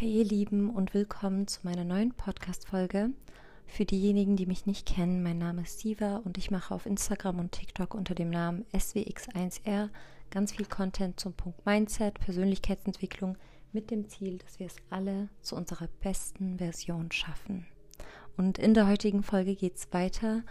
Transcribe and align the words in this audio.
Hey 0.00 0.20
ihr 0.20 0.24
Lieben 0.24 0.70
und 0.70 0.94
willkommen 0.94 1.46
zu 1.46 1.60
meiner 1.62 1.84
neuen 1.84 2.14
Podcast-Folge. 2.14 3.10
Für 3.66 3.84
diejenigen, 3.84 4.34
die 4.34 4.46
mich 4.46 4.64
nicht 4.64 4.86
kennen, 4.86 5.22
mein 5.22 5.36
Name 5.36 5.60
ist 5.60 5.80
Siva 5.80 6.22
und 6.24 6.38
ich 6.38 6.50
mache 6.50 6.74
auf 6.74 6.86
Instagram 6.86 7.38
und 7.38 7.52
TikTok 7.52 7.94
unter 7.94 8.14
dem 8.14 8.30
Namen 8.30 8.64
SWX1R 8.72 9.90
ganz 10.30 10.52
viel 10.52 10.64
Content 10.64 11.20
zum 11.20 11.34
Punkt 11.34 11.66
Mindset, 11.66 12.18
Persönlichkeitsentwicklung 12.18 13.36
mit 13.74 13.90
dem 13.90 14.08
Ziel, 14.08 14.38
dass 14.38 14.58
wir 14.58 14.68
es 14.68 14.76
alle 14.88 15.28
zu 15.42 15.54
unserer 15.54 15.88
besten 16.00 16.56
Version 16.56 17.12
schaffen. 17.12 17.66
Und 18.38 18.56
in 18.56 18.72
der 18.72 18.88
heutigen 18.88 19.22
Folge 19.22 19.54
geht 19.54 19.76
es 19.76 19.92
weiter 19.92 20.44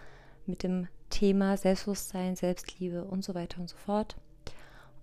mit 0.45 0.61
dem 0.61 0.87
Thema 1.09 1.57
Selbstbewusstsein, 1.57 2.35
Selbstliebe 2.35 3.03
und 3.03 3.23
so 3.23 3.33
weiter 3.33 3.59
und 3.59 3.67
so 3.67 3.77
fort. 3.77 4.15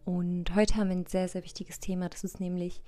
Und 0.04 0.54
heute 0.54 0.76
haben 0.76 0.90
wir 0.90 0.96
ein 0.98 1.06
sehr, 1.06 1.26
sehr 1.26 1.42
wichtiges 1.42 1.80
Thema. 1.80 2.08
Das 2.08 2.22
ist 2.22 2.38
nämlich 2.38 2.80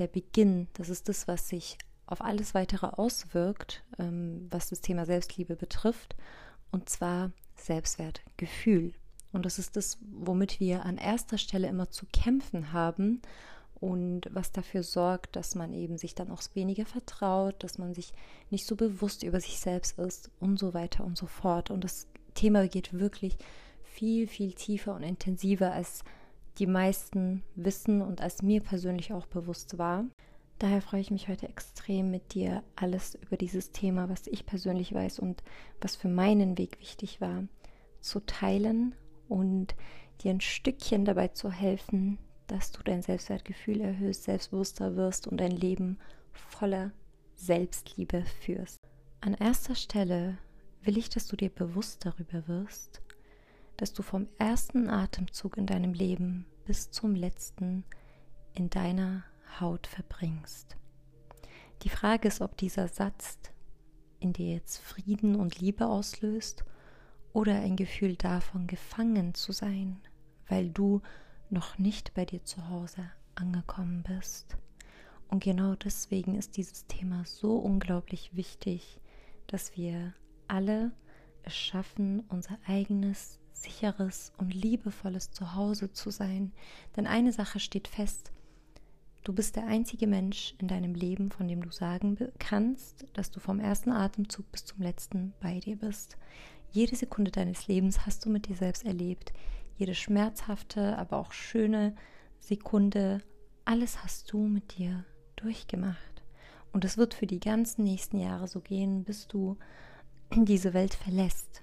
der 0.00 0.08
Beginn. 0.08 0.66
Das 0.74 0.88
ist 0.88 1.08
das, 1.08 1.28
was 1.28 1.48
sich 1.48 1.78
auf 2.06 2.20
alles 2.20 2.54
weitere 2.54 2.86
auswirkt, 2.86 3.84
ähm, 3.98 4.48
was 4.50 4.70
das 4.70 4.80
Thema 4.80 5.06
Selbstliebe 5.06 5.54
betrifft. 5.54 6.16
Und 6.72 6.88
zwar 6.88 7.30
Selbstwertgefühl. 7.56 8.94
Und 9.32 9.46
das 9.46 9.58
ist 9.58 9.76
das, 9.76 9.98
womit 10.00 10.58
wir 10.58 10.84
an 10.84 10.98
erster 10.98 11.38
Stelle 11.38 11.68
immer 11.68 11.90
zu 11.90 12.06
kämpfen 12.12 12.72
haben 12.72 13.22
und 13.74 14.28
was 14.32 14.52
dafür 14.52 14.82
sorgt, 14.82 15.36
dass 15.36 15.54
man 15.54 15.72
eben 15.72 15.98
sich 15.98 16.14
dann 16.14 16.30
auch 16.30 16.42
weniger 16.54 16.84
vertraut, 16.84 17.62
dass 17.62 17.78
man 17.78 17.94
sich 17.94 18.12
nicht 18.50 18.66
so 18.66 18.76
bewusst 18.76 19.22
über 19.22 19.40
sich 19.40 19.60
selbst 19.60 19.98
ist 19.98 20.30
und 20.40 20.58
so 20.58 20.74
weiter 20.74 21.04
und 21.04 21.16
so 21.16 21.26
fort. 21.26 21.70
Und 21.70 21.84
das 21.84 22.08
Thema 22.34 22.66
geht 22.68 22.92
wirklich 22.92 23.36
viel, 23.82 24.26
viel 24.26 24.52
tiefer 24.52 24.94
und 24.94 25.02
intensiver, 25.02 25.72
als 25.72 26.04
die 26.60 26.66
meisten 26.66 27.42
wissen 27.56 28.02
und 28.02 28.20
als 28.20 28.42
mir 28.42 28.60
persönlich 28.60 29.12
auch 29.12 29.26
bewusst 29.26 29.78
war. 29.78 30.04
Daher 30.58 30.82
freue 30.82 31.00
ich 31.00 31.10
mich 31.10 31.28
heute 31.28 31.48
extrem 31.48 32.10
mit 32.10 32.34
dir 32.34 32.62
alles 32.76 33.14
über 33.14 33.38
dieses 33.38 33.72
Thema, 33.72 34.10
was 34.10 34.26
ich 34.26 34.44
persönlich 34.44 34.92
weiß 34.92 35.18
und 35.18 35.42
was 35.80 35.96
für 35.96 36.08
meinen 36.08 36.58
Weg 36.58 36.78
wichtig 36.78 37.22
war, 37.22 37.44
zu 38.00 38.20
teilen 38.20 38.94
und 39.26 39.74
dir 40.20 40.32
ein 40.32 40.42
Stückchen 40.42 41.06
dabei 41.06 41.28
zu 41.28 41.50
helfen, 41.50 42.18
dass 42.46 42.72
du 42.72 42.82
dein 42.82 43.00
Selbstwertgefühl 43.00 43.80
erhöhst, 43.80 44.24
selbstbewusster 44.24 44.96
wirst 44.96 45.26
und 45.26 45.40
ein 45.40 45.52
Leben 45.52 45.98
voller 46.32 46.92
Selbstliebe 47.36 48.22
führst. 48.42 48.76
An 49.22 49.32
erster 49.32 49.74
Stelle 49.74 50.36
will 50.82 50.98
ich, 50.98 51.08
dass 51.08 51.26
du 51.26 51.36
dir 51.36 51.48
bewusst 51.48 52.04
darüber 52.04 52.46
wirst, 52.48 53.00
dass 53.78 53.94
du 53.94 54.02
vom 54.02 54.28
ersten 54.36 54.90
Atemzug 54.90 55.56
in 55.56 55.64
deinem 55.64 55.94
Leben 55.94 56.44
bis 56.64 56.90
zum 56.90 57.14
letzten 57.14 57.84
in 58.54 58.70
deiner 58.70 59.24
Haut 59.60 59.86
verbringst. 59.86 60.76
Die 61.82 61.88
Frage 61.88 62.28
ist, 62.28 62.40
ob 62.40 62.56
dieser 62.56 62.88
Satz 62.88 63.38
in 64.18 64.32
dir 64.32 64.54
jetzt 64.54 64.78
Frieden 64.78 65.34
und 65.34 65.60
Liebe 65.60 65.86
auslöst 65.86 66.64
oder 67.32 67.54
ein 67.54 67.76
Gefühl 67.76 68.16
davon, 68.16 68.66
gefangen 68.66 69.34
zu 69.34 69.52
sein, 69.52 70.00
weil 70.48 70.70
du 70.70 71.00
noch 71.48 71.78
nicht 71.78 72.14
bei 72.14 72.24
dir 72.24 72.44
zu 72.44 72.68
Hause 72.68 73.10
angekommen 73.34 74.02
bist. 74.02 74.56
Und 75.28 75.42
genau 75.42 75.74
deswegen 75.74 76.34
ist 76.34 76.56
dieses 76.56 76.86
Thema 76.86 77.24
so 77.24 77.56
unglaublich 77.56 78.34
wichtig, 78.34 79.00
dass 79.46 79.76
wir 79.76 80.12
alle 80.48 80.92
es 81.42 81.56
schaffen, 81.56 82.20
unser 82.28 82.58
eigenes 82.66 83.39
sicheres 83.62 84.32
und 84.38 84.54
liebevolles 84.54 85.30
Zuhause 85.30 85.92
zu 85.92 86.10
sein. 86.10 86.52
Denn 86.96 87.06
eine 87.06 87.32
Sache 87.32 87.60
steht 87.60 87.88
fest, 87.88 88.32
du 89.24 89.32
bist 89.32 89.56
der 89.56 89.66
einzige 89.66 90.06
Mensch 90.06 90.54
in 90.58 90.68
deinem 90.68 90.94
Leben, 90.94 91.30
von 91.30 91.48
dem 91.48 91.62
du 91.62 91.70
sagen 91.70 92.16
kannst, 92.38 93.06
dass 93.14 93.30
du 93.30 93.40
vom 93.40 93.60
ersten 93.60 93.90
Atemzug 93.90 94.50
bis 94.50 94.64
zum 94.64 94.82
letzten 94.82 95.34
bei 95.40 95.60
dir 95.60 95.76
bist. 95.76 96.16
Jede 96.72 96.96
Sekunde 96.96 97.30
deines 97.30 97.66
Lebens 97.68 98.06
hast 98.06 98.24
du 98.24 98.30
mit 98.30 98.48
dir 98.48 98.56
selbst 98.56 98.84
erlebt. 98.84 99.32
Jede 99.76 99.94
schmerzhafte, 99.94 100.96
aber 100.98 101.18
auch 101.18 101.32
schöne 101.32 101.94
Sekunde, 102.38 103.22
alles 103.64 104.02
hast 104.02 104.32
du 104.32 104.46
mit 104.46 104.78
dir 104.78 105.04
durchgemacht. 105.36 106.22
Und 106.72 106.84
es 106.84 106.96
wird 106.96 107.14
für 107.14 107.26
die 107.26 107.40
ganzen 107.40 107.84
nächsten 107.84 108.18
Jahre 108.18 108.46
so 108.46 108.60
gehen, 108.60 109.04
bis 109.04 109.26
du 109.26 109.56
diese 110.34 110.72
Welt 110.74 110.94
verlässt. 110.94 111.62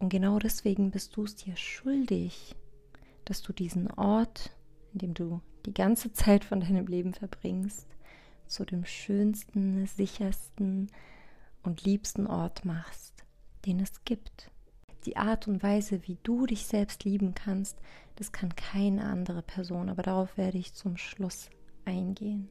Und 0.00 0.08
genau 0.08 0.38
deswegen 0.38 0.90
bist 0.90 1.16
du 1.16 1.24
es 1.24 1.36
dir 1.36 1.56
schuldig, 1.56 2.56
dass 3.26 3.42
du 3.42 3.52
diesen 3.52 3.90
Ort, 3.92 4.50
in 4.92 4.98
dem 4.98 5.14
du 5.14 5.40
die 5.66 5.74
ganze 5.74 6.12
Zeit 6.12 6.42
von 6.42 6.60
deinem 6.60 6.86
Leben 6.86 7.12
verbringst, 7.12 7.86
zu 8.46 8.64
dem 8.64 8.84
schönsten, 8.84 9.86
sichersten 9.86 10.90
und 11.62 11.84
liebsten 11.84 12.26
Ort 12.26 12.64
machst, 12.64 13.24
den 13.66 13.78
es 13.78 14.02
gibt. 14.04 14.50
Die 15.04 15.18
Art 15.18 15.46
und 15.46 15.62
Weise, 15.62 16.00
wie 16.06 16.18
du 16.22 16.46
dich 16.46 16.66
selbst 16.66 17.04
lieben 17.04 17.34
kannst, 17.34 17.78
das 18.16 18.32
kann 18.32 18.54
keine 18.56 19.04
andere 19.04 19.42
Person, 19.42 19.90
aber 19.90 20.02
darauf 20.02 20.36
werde 20.36 20.58
ich 20.58 20.74
zum 20.74 20.96
Schluss 20.96 21.50
eingehen. 21.84 22.48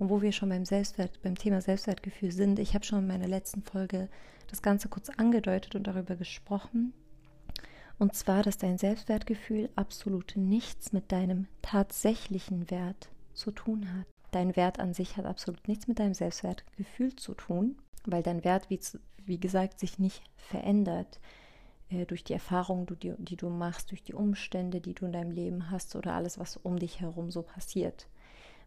Und 0.00 0.08
wo 0.08 0.22
wir 0.22 0.32
schon 0.32 0.48
beim 0.48 0.64
Selbstwert, 0.64 1.20
beim 1.22 1.34
Thema 1.34 1.60
Selbstwertgefühl 1.60 2.32
sind, 2.32 2.58
ich 2.58 2.74
habe 2.74 2.86
schon 2.86 3.00
in 3.00 3.06
meiner 3.06 3.28
letzten 3.28 3.62
Folge 3.62 4.08
das 4.48 4.62
Ganze 4.62 4.88
kurz 4.88 5.10
angedeutet 5.10 5.74
und 5.74 5.86
darüber 5.86 6.16
gesprochen. 6.16 6.94
Und 7.98 8.14
zwar, 8.14 8.42
dass 8.42 8.56
dein 8.56 8.78
Selbstwertgefühl 8.78 9.68
absolut 9.76 10.36
nichts 10.36 10.94
mit 10.94 11.12
deinem 11.12 11.48
tatsächlichen 11.60 12.70
Wert 12.70 13.10
zu 13.34 13.50
tun 13.50 13.92
hat. 13.92 14.06
Dein 14.30 14.56
Wert 14.56 14.80
an 14.80 14.94
sich 14.94 15.18
hat 15.18 15.26
absolut 15.26 15.68
nichts 15.68 15.86
mit 15.86 15.98
deinem 15.98 16.14
Selbstwertgefühl 16.14 17.14
zu 17.16 17.34
tun, 17.34 17.76
weil 18.06 18.22
dein 18.22 18.42
Wert, 18.42 18.70
wie, 18.70 18.80
wie 19.26 19.38
gesagt, 19.38 19.78
sich 19.78 19.98
nicht 19.98 20.22
verändert 20.38 21.20
äh, 21.90 22.06
durch 22.06 22.24
die 22.24 22.32
Erfahrungen, 22.32 22.86
die, 22.86 23.12
die 23.18 23.36
du 23.36 23.50
machst, 23.50 23.90
durch 23.90 24.02
die 24.02 24.14
Umstände, 24.14 24.80
die 24.80 24.94
du 24.94 25.04
in 25.04 25.12
deinem 25.12 25.30
Leben 25.30 25.70
hast 25.70 25.94
oder 25.94 26.14
alles, 26.14 26.38
was 26.38 26.56
um 26.56 26.78
dich 26.78 27.00
herum 27.00 27.30
so 27.30 27.42
passiert. 27.42 28.08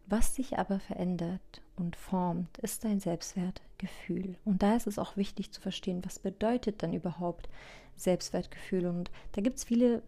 Was 0.06 0.34
sich 0.34 0.58
aber 0.58 0.80
verändert 0.80 1.62
und 1.76 1.96
formt, 1.96 2.58
ist 2.58 2.84
dein 2.84 3.00
Selbstwertgefühl. 3.00 4.36
Und 4.44 4.62
da 4.62 4.76
ist 4.76 4.86
es 4.86 4.98
auch 4.98 5.16
wichtig 5.16 5.50
zu 5.50 5.60
verstehen, 5.60 6.04
was 6.04 6.18
bedeutet 6.18 6.82
dann 6.82 6.92
überhaupt 6.92 7.48
Selbstwertgefühl. 7.96 8.86
Und 8.86 9.10
da 9.32 9.40
gibt 9.40 9.58
es 9.58 9.64
viele 9.64 10.02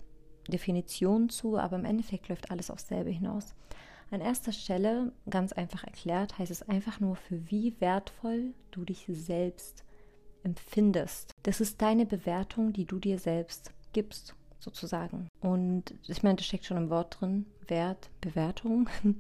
Definitionen 0.48 1.28
zu, 1.28 1.58
aber 1.58 1.76
im 1.76 1.84
Endeffekt 1.84 2.28
läuft 2.28 2.50
alles 2.50 2.70
aufs 2.70 2.88
selbe 2.88 3.10
hinaus. 3.10 3.54
An 4.10 4.20
erster 4.20 4.52
Stelle, 4.52 5.12
ganz 5.28 5.52
einfach 5.52 5.82
erklärt, 5.82 6.38
heißt 6.38 6.52
es 6.52 6.62
einfach 6.62 7.00
nur, 7.00 7.16
für 7.16 7.50
wie 7.50 7.74
wertvoll 7.80 8.54
du 8.70 8.84
dich 8.84 9.06
selbst 9.08 9.84
empfindest. 10.44 11.32
Das 11.42 11.60
ist 11.60 11.82
deine 11.82 12.06
Bewertung, 12.06 12.72
die 12.72 12.84
du 12.84 13.00
dir 13.00 13.18
selbst 13.18 13.72
gibst, 13.92 14.36
sozusagen. 14.60 15.28
Und 15.40 15.94
ich 16.06 16.22
meine, 16.22 16.36
das 16.36 16.46
steckt 16.46 16.66
schon 16.66 16.76
im 16.76 16.90
Wort 16.90 17.20
drin, 17.20 17.46
Wert, 17.66 18.10
Bewertung. 18.20 18.88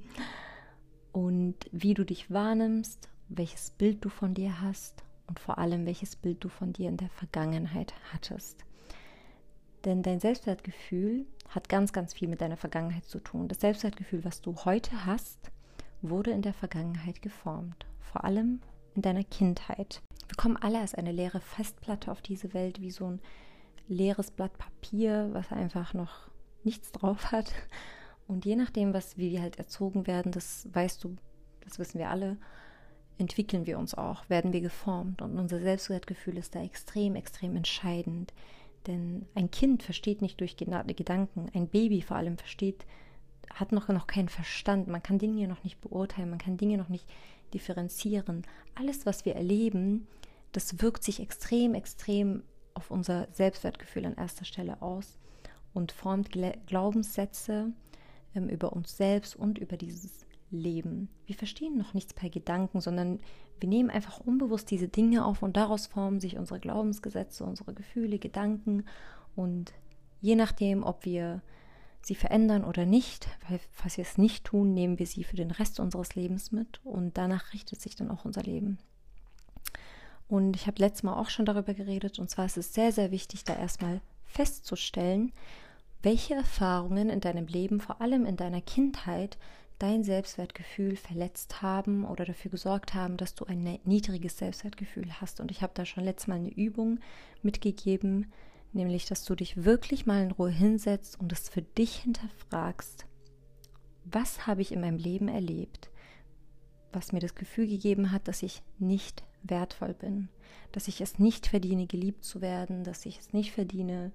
und 1.16 1.54
wie 1.72 1.94
du 1.94 2.04
dich 2.04 2.30
wahrnimmst, 2.30 3.08
welches 3.30 3.70
Bild 3.70 4.04
du 4.04 4.10
von 4.10 4.34
dir 4.34 4.60
hast 4.60 5.02
und 5.26 5.40
vor 5.40 5.56
allem 5.56 5.86
welches 5.86 6.14
Bild 6.14 6.44
du 6.44 6.50
von 6.50 6.74
dir 6.74 6.90
in 6.90 6.98
der 6.98 7.08
Vergangenheit 7.08 7.94
hattest. 8.12 8.66
Denn 9.86 10.02
dein 10.02 10.20
Selbstwertgefühl 10.20 11.24
hat 11.48 11.70
ganz, 11.70 11.94
ganz 11.94 12.12
viel 12.12 12.28
mit 12.28 12.42
deiner 12.42 12.58
Vergangenheit 12.58 13.06
zu 13.06 13.18
tun. 13.18 13.48
Das 13.48 13.60
Selbstwertgefühl, 13.60 14.26
was 14.26 14.42
du 14.42 14.56
heute 14.66 15.06
hast, 15.06 15.50
wurde 16.02 16.32
in 16.32 16.42
der 16.42 16.52
Vergangenheit 16.52 17.22
geformt, 17.22 17.86
vor 17.98 18.24
allem 18.24 18.60
in 18.94 19.00
deiner 19.00 19.24
Kindheit. 19.24 20.02
Wir 20.28 20.36
kommen 20.36 20.58
alle 20.58 20.80
als 20.80 20.94
eine 20.94 21.12
leere 21.12 21.40
Festplatte 21.40 22.12
auf 22.12 22.20
diese 22.20 22.52
Welt, 22.52 22.82
wie 22.82 22.90
so 22.90 23.06
ein 23.06 23.20
leeres 23.88 24.30
Blatt 24.30 24.58
Papier, 24.58 25.30
was 25.32 25.50
einfach 25.50 25.94
noch 25.94 26.28
nichts 26.62 26.92
drauf 26.92 27.32
hat 27.32 27.54
und 28.26 28.44
je 28.44 28.56
nachdem, 28.56 28.92
was 28.92 29.16
wie 29.16 29.30
wir 29.30 29.42
halt 29.42 29.58
erzogen 29.58 30.06
werden, 30.06 30.32
das 30.32 30.68
weißt 30.72 31.02
du, 31.04 31.16
das 31.60 31.78
wissen 31.78 31.98
wir 31.98 32.10
alle, 32.10 32.36
entwickeln 33.18 33.66
wir 33.66 33.78
uns 33.78 33.94
auch, 33.94 34.28
werden 34.28 34.52
wir 34.52 34.60
geformt. 34.60 35.22
Und 35.22 35.38
unser 35.38 35.60
Selbstwertgefühl 35.60 36.36
ist 36.36 36.54
da 36.54 36.62
extrem, 36.62 37.14
extrem 37.14 37.56
entscheidend. 37.56 38.32
Denn 38.86 39.26
ein 39.34 39.50
Kind 39.50 39.82
versteht 39.82 40.22
nicht 40.22 40.40
durch 40.40 40.56
Gedanken, 40.56 41.50
ein 41.54 41.68
Baby 41.68 42.02
vor 42.02 42.16
allem 42.16 42.36
versteht, 42.36 42.84
hat 43.52 43.72
noch, 43.72 43.88
noch 43.88 44.06
keinen 44.06 44.28
Verstand, 44.28 44.88
man 44.88 45.02
kann 45.02 45.18
Dinge 45.18 45.48
noch 45.48 45.64
nicht 45.64 45.80
beurteilen, 45.80 46.30
man 46.30 46.38
kann 46.38 46.56
Dinge 46.56 46.76
noch 46.76 46.88
nicht 46.88 47.08
differenzieren. 47.54 48.42
Alles, 48.74 49.06
was 49.06 49.24
wir 49.24 49.34
erleben, 49.34 50.06
das 50.52 50.80
wirkt 50.82 51.04
sich 51.04 51.20
extrem, 51.20 51.74
extrem 51.74 52.42
auf 52.74 52.90
unser 52.90 53.28
Selbstwertgefühl 53.32 54.04
an 54.04 54.16
erster 54.16 54.44
Stelle 54.44 54.82
aus 54.82 55.18
und 55.72 55.92
formt 55.92 56.30
Glaubenssätze, 56.66 57.72
ähm, 58.36 58.48
über 58.48 58.72
uns 58.72 58.96
selbst 58.96 59.34
und 59.34 59.58
über 59.58 59.76
dieses 59.76 60.26
Leben. 60.50 61.08
Wir 61.26 61.34
verstehen 61.34 61.76
noch 61.76 61.94
nichts 61.94 62.14
per 62.14 62.30
Gedanken, 62.30 62.80
sondern 62.80 63.20
wir 63.58 63.68
nehmen 63.68 63.90
einfach 63.90 64.20
unbewusst 64.20 64.70
diese 64.70 64.88
Dinge 64.88 65.24
auf 65.24 65.42
und 65.42 65.56
daraus 65.56 65.86
formen 65.86 66.20
sich 66.20 66.36
unsere 66.36 66.60
Glaubensgesetze, 66.60 67.44
unsere 67.44 67.74
Gefühle, 67.74 68.18
Gedanken 68.18 68.84
und 69.34 69.72
je 70.20 70.34
nachdem, 70.34 70.82
ob 70.84 71.04
wir 71.04 71.42
sie 72.02 72.14
verändern 72.14 72.64
oder 72.64 72.86
nicht, 72.86 73.28
weil 73.48 73.58
falls 73.72 73.96
wir 73.96 74.02
es 74.02 74.18
nicht 74.18 74.44
tun, 74.44 74.74
nehmen 74.74 74.98
wir 74.98 75.06
sie 75.06 75.24
für 75.24 75.36
den 75.36 75.50
Rest 75.50 75.80
unseres 75.80 76.14
Lebens 76.14 76.52
mit 76.52 76.80
und 76.84 77.18
danach 77.18 77.52
richtet 77.52 77.80
sich 77.80 77.96
dann 77.96 78.10
auch 78.10 78.24
unser 78.24 78.42
Leben. 78.42 78.78
Und 80.28 80.56
ich 80.56 80.66
habe 80.66 80.80
letztes 80.80 81.02
Mal 81.02 81.14
auch 81.14 81.30
schon 81.30 81.46
darüber 81.46 81.74
geredet 81.74 82.18
und 82.18 82.30
zwar 82.30 82.46
ist 82.46 82.56
es 82.56 82.74
sehr, 82.74 82.92
sehr 82.92 83.10
wichtig, 83.10 83.44
da 83.44 83.56
erstmal 83.56 84.00
festzustellen, 84.24 85.32
welche 86.02 86.34
Erfahrungen 86.34 87.10
in 87.10 87.20
deinem 87.20 87.46
Leben, 87.46 87.80
vor 87.80 88.00
allem 88.00 88.26
in 88.26 88.36
deiner 88.36 88.60
Kindheit, 88.60 89.38
dein 89.78 90.04
Selbstwertgefühl 90.04 90.96
verletzt 90.96 91.60
haben 91.62 92.04
oder 92.04 92.24
dafür 92.24 92.50
gesorgt 92.50 92.94
haben, 92.94 93.16
dass 93.16 93.34
du 93.34 93.44
ein 93.44 93.78
niedriges 93.84 94.38
Selbstwertgefühl 94.38 95.20
hast. 95.20 95.40
Und 95.40 95.50
ich 95.50 95.62
habe 95.62 95.72
da 95.74 95.84
schon 95.84 96.04
letztes 96.04 96.28
Mal 96.28 96.36
eine 96.36 96.52
Übung 96.52 97.00
mitgegeben, 97.42 98.32
nämlich, 98.72 99.06
dass 99.06 99.24
du 99.24 99.34
dich 99.34 99.64
wirklich 99.64 100.06
mal 100.06 100.22
in 100.22 100.30
Ruhe 100.30 100.50
hinsetzt 100.50 101.20
und 101.20 101.32
es 101.32 101.48
für 101.48 101.62
dich 101.62 101.96
hinterfragst, 101.96 103.06
was 104.04 104.46
habe 104.46 104.62
ich 104.62 104.72
in 104.72 104.80
meinem 104.80 104.98
Leben 104.98 105.28
erlebt, 105.28 105.90
was 106.92 107.12
mir 107.12 107.20
das 107.20 107.34
Gefühl 107.34 107.66
gegeben 107.66 108.12
hat, 108.12 108.28
dass 108.28 108.42
ich 108.42 108.62
nicht 108.78 109.24
wertvoll 109.42 109.94
bin, 109.94 110.28
dass 110.72 110.88
ich 110.88 111.00
es 111.00 111.18
nicht 111.18 111.46
verdiene, 111.46 111.86
geliebt 111.86 112.24
zu 112.24 112.40
werden, 112.40 112.84
dass 112.84 113.04
ich 113.04 113.18
es 113.18 113.32
nicht 113.32 113.52
verdiene, 113.52 114.12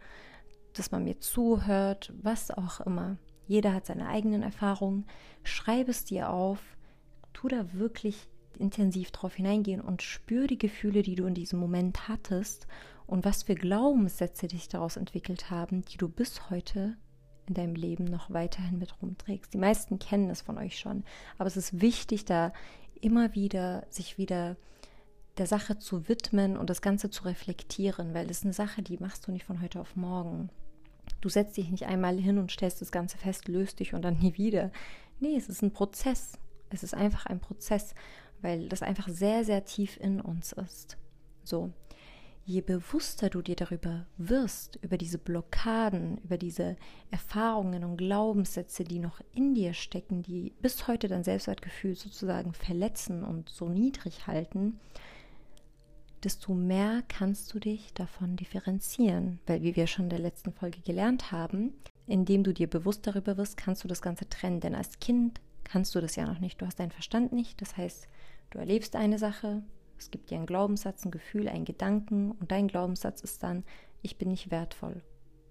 dass 0.73 0.91
man 0.91 1.03
mir 1.03 1.19
zuhört, 1.19 2.13
was 2.21 2.51
auch 2.51 2.81
immer. 2.81 3.18
Jeder 3.47 3.73
hat 3.73 3.85
seine 3.85 4.07
eigenen 4.07 4.44
Erfahrungen. 4.44 5.06
Schreib 5.44 5.89
es 5.89 6.06
dir 6.06 6.29
auf. 6.29 6.59
Tu 7.33 7.47
da 7.47 7.73
wirklich 7.73 8.27
intensiv 8.57 9.12
drauf 9.12 9.35
hineingehen 9.35 9.81
und 9.81 10.01
spür 10.01 10.47
die 10.47 10.57
Gefühle, 10.57 11.01
die 11.01 11.15
du 11.15 11.25
in 11.25 11.33
diesem 11.33 11.59
Moment 11.59 12.07
hattest 12.07 12.68
und 13.07 13.25
was 13.25 13.44
für 13.44 13.56
Glaubenssätze 13.56 14.47
dich 14.47 14.69
daraus 14.69 14.95
entwickelt 14.95 15.50
haben, 15.50 15.83
die 15.83 15.97
du 15.97 16.07
bis 16.07 16.50
heute 16.50 16.95
in 17.47 17.56
deinem 17.56 17.75
Leben 17.75 18.06
noch 18.06 18.31
weiterhin 18.31 18.77
mit 18.77 19.01
rumträgst. 19.01 19.53
Die 19.53 19.57
meisten 19.57 20.00
kennen 20.00 20.29
es 20.29 20.41
von 20.41 20.57
euch 20.57 20.77
schon, 20.77 21.03
aber 21.38 21.47
es 21.47 21.57
ist 21.57 21.81
wichtig, 21.81 22.24
da 22.25 22.53
immer 23.01 23.33
wieder 23.33 23.85
sich 23.89 24.17
wieder 24.17 24.56
der 25.38 25.47
Sache 25.47 25.77
zu 25.77 26.07
widmen 26.07 26.56
und 26.57 26.69
das 26.69 26.81
Ganze 26.81 27.09
zu 27.09 27.24
reflektieren, 27.24 28.13
weil 28.13 28.29
ist 28.29 28.44
eine 28.44 28.53
Sache, 28.53 28.81
die 28.81 28.97
machst 28.97 29.27
du 29.27 29.31
nicht 29.31 29.45
von 29.45 29.62
heute 29.62 29.79
auf 29.79 29.95
morgen. 29.95 30.50
Du 31.21 31.30
setzt 31.30 31.57
dich 31.57 31.69
nicht 31.69 31.86
einmal 31.86 32.18
hin 32.18 32.38
und 32.38 32.51
stellst 32.51 32.81
das 32.81 32.92
Ganze 32.92 33.18
fest, 33.18 33.48
löst 33.48 33.80
dich 33.80 33.94
und 33.94 34.01
dann 34.01 34.18
nie 34.18 34.38
wieder. 34.38 34.71
Nee, 35.19 35.36
es 35.36 35.50
ist 35.50 35.62
ein 35.62 35.74
Prozess. 35.74 36.33
Es 36.69 36.83
ist 36.83 36.94
einfach 36.94 37.25
ein 37.25 37.39
Prozess, 37.39 37.94
weil 38.42 38.69
das 38.69 38.81
einfach 38.81 39.07
sehr, 39.07 39.44
sehr 39.44 39.65
tief 39.65 39.98
in 40.00 40.21
uns 40.21 40.53
ist. 40.53 40.98
So, 41.44 41.71
je 42.45 42.62
bewusster 42.62 43.30
du 43.30 43.42
dir 43.42 43.56
darüber 43.56 44.06
wirst, 44.18 44.80
über 44.81 44.98
diese 44.98 45.18
Blockaden, 45.18 46.18
über 46.19 46.38
diese 46.38 46.75
Erfahrungen 47.12 47.83
und 47.83 47.98
Glaubenssätze, 47.98 48.83
die 48.83 49.00
noch 49.00 49.21
in 49.33 49.53
dir 49.53 49.74
stecken, 49.74 50.24
die 50.24 50.53
bis 50.62 50.88
heute 50.88 51.07
dein 51.07 51.24
Selbstwertgefühl 51.24 51.95
sozusagen 51.95 52.53
verletzen 52.53 53.24
und 53.24 53.50
so 53.50 53.69
niedrig 53.69 54.27
halten, 54.27 54.80
desto 56.23 56.53
mehr 56.53 57.03
kannst 57.07 57.53
du 57.53 57.59
dich 57.59 57.94
davon 57.94 58.35
differenzieren. 58.35 59.39
Weil, 59.47 59.62
wie 59.62 59.75
wir 59.75 59.88
schon 59.88 60.06
in 60.06 60.09
der 60.09 60.19
letzten 60.19 60.51
Folge 60.51 60.79
gelernt 60.81 61.31
haben, 61.31 61.73
indem 62.07 62.44
du 62.44 62.53
dir 62.53 62.68
bewusst 62.68 63.07
darüber 63.07 63.38
wirst, 63.38 63.57
kannst 63.57 63.83
du 63.83 63.88
das 63.88 64.01
Ganze 64.01 64.27
trennen. 64.29 64.59
Denn 64.59 64.75
als 64.75 65.00
Kind 65.00 65.39
kannst 65.63 65.95
du 65.95 66.01
das 66.01 66.15
ja 66.15 66.25
noch 66.25 66.39
nicht. 66.39 66.62
Du 66.62 66.65
hast 66.65 66.79
deinen 66.79 66.91
Verstand 66.91 67.33
nicht. 67.33 67.62
Das 67.62 67.77
heißt, 67.77 68.07
du 68.51 68.59
erlebst 68.59 68.95
eine 68.95 69.18
Sache, 69.18 69.63
es 69.97 70.12
gibt 70.12 70.29
dir 70.29 70.38
einen 70.38 70.47
Glaubenssatz, 70.47 71.06
ein 71.06 71.12
Gefühl, 71.12 71.47
einen 71.47 71.65
Gedanken 71.65 72.31
und 72.31 72.51
dein 72.51 72.67
Glaubenssatz 72.67 73.21
ist 73.21 73.44
dann, 73.44 73.63
ich 74.01 74.17
bin 74.17 74.29
nicht 74.29 74.50
wertvoll. 74.50 75.03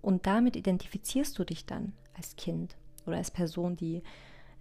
Und 0.03 0.27
damit 0.27 0.57
identifizierst 0.57 1.39
du 1.39 1.45
dich 1.45 1.67
dann 1.67 1.93
als 2.17 2.37
Kind 2.37 2.77
oder 3.07 3.17
als 3.19 3.31
Person, 3.31 3.77
die 3.77 4.03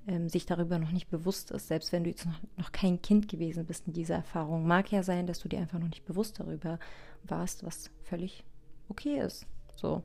ähm, 0.07 0.29
sich 0.29 0.45
darüber 0.45 0.79
noch 0.79 0.91
nicht 0.91 1.09
bewusst 1.09 1.51
ist, 1.51 1.67
selbst 1.67 1.91
wenn 1.91 2.03
du 2.03 2.09
jetzt 2.09 2.25
noch, 2.25 2.39
noch 2.57 2.71
kein 2.71 3.01
Kind 3.01 3.27
gewesen 3.27 3.65
bist 3.65 3.87
in 3.87 3.93
dieser 3.93 4.15
Erfahrung. 4.15 4.65
Mag 4.65 4.91
ja 4.91 5.03
sein, 5.03 5.27
dass 5.27 5.39
du 5.39 5.49
dir 5.49 5.59
einfach 5.59 5.79
noch 5.79 5.89
nicht 5.89 6.05
bewusst 6.05 6.39
darüber 6.39 6.79
warst, 7.23 7.65
was 7.65 7.91
völlig 8.03 8.43
okay 8.87 9.19
ist. 9.19 9.45
So, 9.75 10.03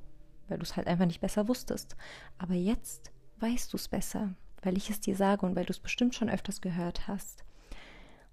weil 0.49 0.59
du 0.59 0.65
es 0.65 0.77
halt 0.77 0.87
einfach 0.87 1.07
nicht 1.07 1.21
besser 1.21 1.49
wusstest. 1.49 1.97
Aber 2.39 2.55
jetzt 2.55 3.13
weißt 3.41 3.73
du 3.73 3.77
es 3.77 3.89
besser, 3.89 4.35
weil 4.63 4.77
ich 4.77 4.91
es 4.91 5.01
dir 5.01 5.17
sage 5.17 5.45
und 5.47 5.57
weil 5.57 5.67
du 5.67 5.73
es 5.73 5.81
bestimmt 5.81 6.15
schon 6.15 6.31
öfters 6.31 6.61
gehört 6.61 7.09
hast. 7.09 7.44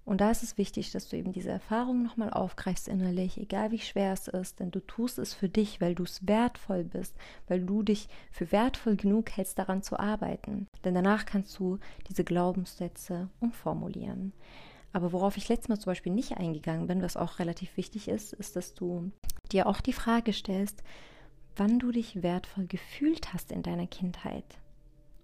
Und 0.04 0.20
da 0.20 0.30
ist 0.30 0.42
es 0.42 0.58
wichtig, 0.58 0.90
dass 0.90 1.08
du 1.08 1.16
eben 1.16 1.32
diese 1.32 1.50
Erfahrung 1.50 2.02
nochmal 2.02 2.30
aufgreifst 2.30 2.88
innerlich, 2.88 3.38
egal 3.38 3.70
wie 3.70 3.78
schwer 3.78 4.12
es 4.12 4.26
ist, 4.26 4.58
denn 4.58 4.72
du 4.72 4.80
tust 4.80 5.18
es 5.18 5.32
für 5.32 5.48
dich, 5.48 5.80
weil 5.80 5.94
du 5.94 6.02
es 6.02 6.26
wertvoll 6.26 6.82
bist, 6.82 7.16
weil 7.46 7.60
du 7.60 7.82
dich 7.82 8.08
für 8.32 8.50
wertvoll 8.50 8.96
genug 8.96 9.30
hältst, 9.30 9.58
daran 9.58 9.82
zu 9.82 9.98
arbeiten. 9.98 10.66
Denn 10.84 10.94
danach 10.94 11.24
kannst 11.24 11.56
du 11.58 11.78
diese 12.08 12.24
Glaubenssätze 12.24 13.28
umformulieren. 13.38 14.32
Aber 14.92 15.12
worauf 15.12 15.36
ich 15.36 15.48
letztes 15.48 15.68
Mal 15.68 15.78
zum 15.78 15.90
Beispiel 15.92 16.12
nicht 16.12 16.36
eingegangen 16.36 16.88
bin, 16.88 17.00
was 17.00 17.16
auch 17.16 17.38
relativ 17.38 17.76
wichtig 17.76 18.08
ist, 18.08 18.32
ist, 18.32 18.56
dass 18.56 18.74
du 18.74 19.12
dir 19.52 19.66
auch 19.66 19.80
die 19.80 19.92
Frage 19.92 20.32
stellst, 20.32 20.82
wann 21.56 21.78
du 21.78 21.92
dich 21.92 22.22
wertvoll 22.22 22.66
gefühlt 22.66 23.32
hast 23.32 23.52
in 23.52 23.62
deiner 23.62 23.86
Kindheit 23.86 24.44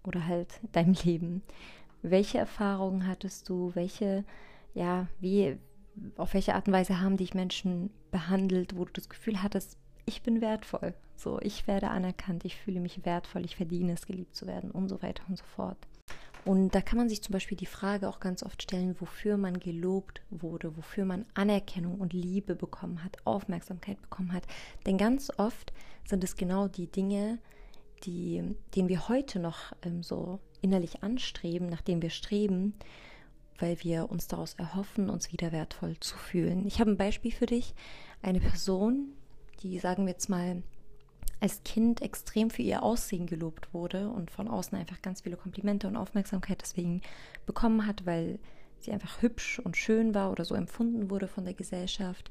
oder 0.04 0.26
halt 0.26 0.60
deinem 0.72 0.94
Leben. 1.04 1.42
Welche 2.02 2.38
Erfahrungen 2.38 3.06
hattest 3.06 3.48
du? 3.48 3.74
Welche 3.74 4.24
ja, 4.78 5.08
wie, 5.18 5.58
auf 6.16 6.34
welche 6.34 6.54
Art 6.54 6.68
und 6.68 6.72
Weise 6.72 7.00
haben 7.00 7.16
dich 7.16 7.34
Menschen 7.34 7.90
behandelt, 8.12 8.76
wo 8.76 8.84
du 8.84 8.92
das 8.92 9.08
Gefühl 9.08 9.42
hattest, 9.42 9.76
ich 10.06 10.22
bin 10.22 10.40
wertvoll, 10.40 10.94
so, 11.16 11.40
ich 11.40 11.66
werde 11.66 11.90
anerkannt, 11.90 12.44
ich 12.44 12.56
fühle 12.56 12.80
mich 12.80 13.04
wertvoll, 13.04 13.44
ich 13.44 13.56
verdiene 13.56 13.92
es, 13.92 14.06
geliebt 14.06 14.36
zu 14.36 14.46
werden 14.46 14.70
und 14.70 14.88
so 14.88 15.02
weiter 15.02 15.24
und 15.28 15.36
so 15.36 15.44
fort. 15.44 15.76
Und 16.44 16.74
da 16.74 16.80
kann 16.80 16.96
man 16.96 17.08
sich 17.08 17.20
zum 17.22 17.32
Beispiel 17.32 17.58
die 17.58 17.66
Frage 17.66 18.08
auch 18.08 18.20
ganz 18.20 18.42
oft 18.44 18.62
stellen, 18.62 18.96
wofür 19.00 19.36
man 19.36 19.58
gelobt 19.58 20.22
wurde, 20.30 20.76
wofür 20.76 21.04
man 21.04 21.26
Anerkennung 21.34 21.98
und 21.98 22.12
Liebe 22.12 22.54
bekommen 22.54 23.02
hat, 23.02 23.16
Aufmerksamkeit 23.26 24.00
bekommen 24.00 24.32
hat. 24.32 24.44
Denn 24.86 24.96
ganz 24.96 25.30
oft 25.36 25.72
sind 26.06 26.22
es 26.22 26.36
genau 26.36 26.68
die 26.68 26.86
Dinge, 26.86 27.38
die, 28.04 28.54
denen 28.76 28.88
wir 28.88 29.08
heute 29.08 29.40
noch 29.40 29.72
ähm, 29.82 30.04
so 30.04 30.38
innerlich 30.62 31.02
anstreben, 31.02 31.68
nach 31.68 31.82
denen 31.82 32.00
wir 32.00 32.10
streben, 32.10 32.74
weil 33.58 33.82
wir 33.82 34.10
uns 34.10 34.28
daraus 34.28 34.54
erhoffen, 34.54 35.10
uns 35.10 35.32
wieder 35.32 35.52
wertvoll 35.52 35.96
zu 36.00 36.16
fühlen. 36.16 36.66
Ich 36.66 36.80
habe 36.80 36.90
ein 36.90 36.96
Beispiel 36.96 37.32
für 37.32 37.46
dich. 37.46 37.74
Eine 38.22 38.40
Person, 38.40 39.12
die, 39.62 39.78
sagen 39.78 40.06
wir 40.06 40.12
jetzt 40.12 40.28
mal, 40.28 40.62
als 41.40 41.62
Kind 41.64 42.02
extrem 42.02 42.50
für 42.50 42.62
ihr 42.62 42.82
Aussehen 42.82 43.26
gelobt 43.26 43.72
wurde 43.72 44.10
und 44.10 44.30
von 44.30 44.48
außen 44.48 44.76
einfach 44.76 45.02
ganz 45.02 45.20
viele 45.22 45.36
Komplimente 45.36 45.86
und 45.86 45.96
Aufmerksamkeit 45.96 46.60
deswegen 46.62 47.02
bekommen 47.46 47.86
hat, 47.86 48.06
weil 48.06 48.38
sie 48.80 48.92
einfach 48.92 49.22
hübsch 49.22 49.58
und 49.58 49.76
schön 49.76 50.14
war 50.14 50.30
oder 50.30 50.44
so 50.44 50.54
empfunden 50.54 51.10
wurde 51.10 51.28
von 51.28 51.44
der 51.44 51.54
Gesellschaft, 51.54 52.30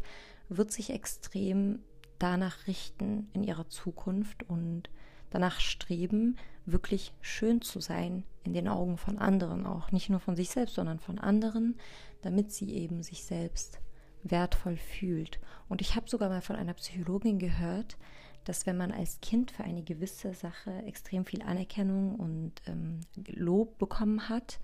wird 0.49 0.71
sich 0.71 0.89
extrem 0.89 1.79
danach 2.19 2.67
richten 2.67 3.29
in 3.33 3.43
ihrer 3.43 3.69
Zukunft 3.69 4.43
und 4.49 4.89
danach 5.37 5.59
streben, 5.59 6.35
wirklich 6.65 7.13
schön 7.21 7.61
zu 7.61 7.79
sein 7.79 8.23
in 8.43 8.53
den 8.53 8.67
Augen 8.67 8.97
von 8.97 9.19
anderen 9.19 9.67
auch, 9.67 9.91
nicht 9.91 10.09
nur 10.09 10.19
von 10.19 10.35
sich 10.35 10.49
selbst, 10.49 10.73
sondern 10.73 10.97
von 10.97 11.19
anderen, 11.19 11.75
damit 12.23 12.51
sie 12.51 12.73
eben 12.73 13.03
sich 13.03 13.23
selbst 13.23 13.79
wertvoll 14.23 14.77
fühlt. 14.77 15.39
Und 15.69 15.79
ich 15.81 15.95
habe 15.95 16.09
sogar 16.09 16.29
mal 16.29 16.41
von 16.41 16.55
einer 16.55 16.73
Psychologin 16.73 17.37
gehört, 17.37 17.97
dass 18.45 18.65
wenn 18.65 18.77
man 18.77 18.91
als 18.91 19.21
Kind 19.21 19.51
für 19.51 19.63
eine 19.63 19.83
gewisse 19.83 20.33
Sache 20.33 20.71
extrem 20.87 21.23
viel 21.23 21.43
Anerkennung 21.43 22.15
und 22.15 22.53
ähm, 22.65 23.01
Lob 23.27 23.77
bekommen 23.77 24.29
hat, 24.29 24.59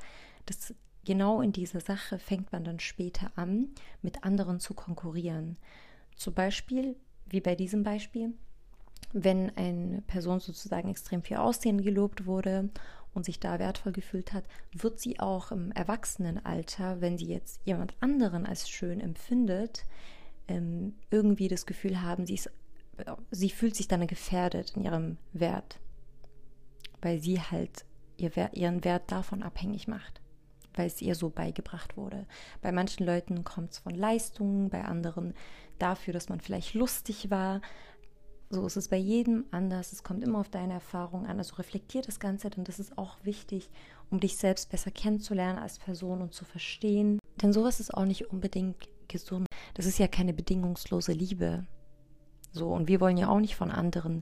dass 0.48 0.74
genau 1.06 1.42
in 1.42 1.52
dieser 1.52 1.82
Sache 1.82 2.18
fängt 2.18 2.52
man 2.52 2.64
dann 2.64 2.80
später 2.80 3.32
an, 3.36 3.70
mit 4.02 4.24
anderen 4.24 4.60
zu 4.60 4.74
konkurrieren. 4.74 5.58
Zum 6.16 6.34
Beispiel, 6.34 6.96
wie 7.28 7.42
bei 7.42 7.54
diesem 7.54 7.84
Beispiel, 7.84 8.34
wenn 9.14 9.56
eine 9.56 10.02
Person 10.02 10.40
sozusagen 10.40 10.90
extrem 10.90 11.22
viel 11.22 11.38
Aussehen 11.38 11.82
gelobt 11.82 12.26
wurde 12.26 12.70
und 13.14 13.26
sich 13.26 13.40
da 13.40 13.60
wertvoll 13.60 13.92
gefühlt 13.92 14.34
hat, 14.34 14.44
wird 14.74 15.00
sie 15.00 15.20
auch 15.20 15.52
im 15.52 15.72
Erwachsenenalter, 15.72 17.00
wenn 17.00 17.18
sie 17.18 17.28
jetzt 17.28 17.62
jemand 17.64 17.94
anderen 18.00 18.46
als 18.46 18.68
schön 18.68 19.00
empfindet, 19.00 19.86
ähm, 20.48 20.96
irgendwie 21.12 21.48
das 21.48 21.66
Gefühl 21.66 22.02
haben, 22.02 22.26
sie, 22.26 22.36
ist, 22.36 22.52
sie 23.32 23.50
fühlt 23.50 23.76
sich 23.76 23.88
dann 23.88 24.06
gefährdet 24.08 24.74
in 24.76 24.84
ihrem 24.84 25.18
Wert, 25.32 25.80
weil 27.02 27.20
sie 27.20 27.40
halt 27.40 27.86
ihr, 28.18 28.32
ihren 28.54 28.84
Wert 28.84 29.12
davon 29.12 29.44
abhängig 29.44 29.88
macht 29.88 30.24
weil 30.76 30.88
es 30.88 31.02
ihr 31.02 31.16
so 31.16 31.30
beigebracht 31.30 31.98
wurde. 31.98 32.26
Bei 32.62 32.72
manchen 32.72 33.06
Leuten 33.06 33.44
kommt 33.44 33.72
es 33.72 33.78
von 33.80 33.94
Leistungen, 33.94 34.70
bei 34.70 34.84
anderen 34.84 35.34
dafür, 35.80 36.14
dass 36.14 36.30
man 36.30 36.40
vielleicht 36.40 36.74
lustig 36.74 37.30
war, 37.30 37.62
so 38.54 38.66
ist 38.66 38.78
es 38.78 38.88
bei 38.88 38.98
jedem 38.98 39.46
anders. 39.52 39.92
Es 39.92 40.04
kommt 40.04 40.24
immer 40.24 40.40
auf 40.40 40.50
deine 40.50 40.74
Erfahrung 40.74 41.26
an. 41.26 41.38
Also 41.40 41.56
reflektier 41.56 42.02
das 42.02 42.20
Ganze, 42.20 42.50
denn 42.50 42.64
das 42.64 42.80
ist 42.80 42.98
auch 42.98 43.18
wichtig, 43.24 43.70
um 44.10 44.20
dich 44.20 44.38
selbst 44.38 44.70
besser 44.70 44.92
kennenzulernen 44.92 45.60
als 45.60 45.80
Person 45.80 46.22
und 46.22 46.34
zu 46.34 46.46
verstehen. 46.46 47.20
Denn 47.42 47.54
sowas 47.54 47.80
ist 47.80 47.94
auch 47.94 48.06
nicht 48.06 48.32
unbedingt 48.32 48.88
gesund. 49.08 49.48
Das 49.74 49.86
ist 49.86 50.00
ja 50.00 50.08
keine 50.08 50.34
bedingungslose 50.34 51.14
Liebe. 51.14 51.66
So, 52.52 52.72
und 52.72 52.88
wir 52.88 53.02
wollen 53.02 53.18
ja 53.18 53.30
auch 53.30 53.40
nicht 53.40 53.56
von 53.56 53.72
anderen 53.72 54.22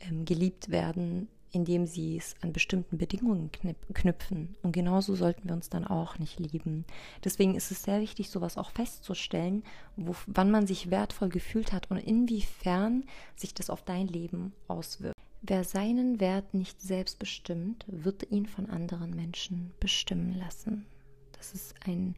ähm, 0.00 0.24
geliebt 0.24 0.70
werden, 0.70 1.28
indem 1.52 1.86
sie 1.86 2.16
es 2.16 2.34
an 2.40 2.52
bestimmten 2.52 2.98
Bedingungen 2.98 3.50
knüpfen. 3.92 4.56
Und 4.62 4.72
genauso 4.72 5.14
sollten 5.14 5.48
wir 5.48 5.54
uns 5.54 5.68
dann 5.68 5.86
auch 5.86 6.18
nicht 6.18 6.38
lieben. 6.38 6.84
Deswegen 7.24 7.54
ist 7.54 7.70
es 7.70 7.82
sehr 7.82 8.00
wichtig, 8.00 8.30
sowas 8.30 8.56
auch 8.56 8.70
festzustellen, 8.70 9.62
wo, 9.96 10.14
wann 10.26 10.50
man 10.50 10.66
sich 10.66 10.90
wertvoll 10.90 11.28
gefühlt 11.28 11.72
hat 11.72 11.90
und 11.90 11.98
inwiefern 11.98 13.04
sich 13.36 13.54
das 13.54 13.70
auf 13.70 13.82
dein 13.82 14.08
Leben 14.08 14.52
auswirkt. 14.68 15.16
Wer 15.42 15.64
seinen 15.64 16.18
Wert 16.18 16.54
nicht 16.54 16.80
selbst 16.80 17.18
bestimmt, 17.18 17.84
wird 17.86 18.30
ihn 18.30 18.46
von 18.46 18.68
anderen 18.68 19.10
Menschen 19.10 19.72
bestimmen 19.78 20.34
lassen. 20.34 20.86
Das 21.32 21.52
ist 21.52 21.74
ein, 21.86 22.16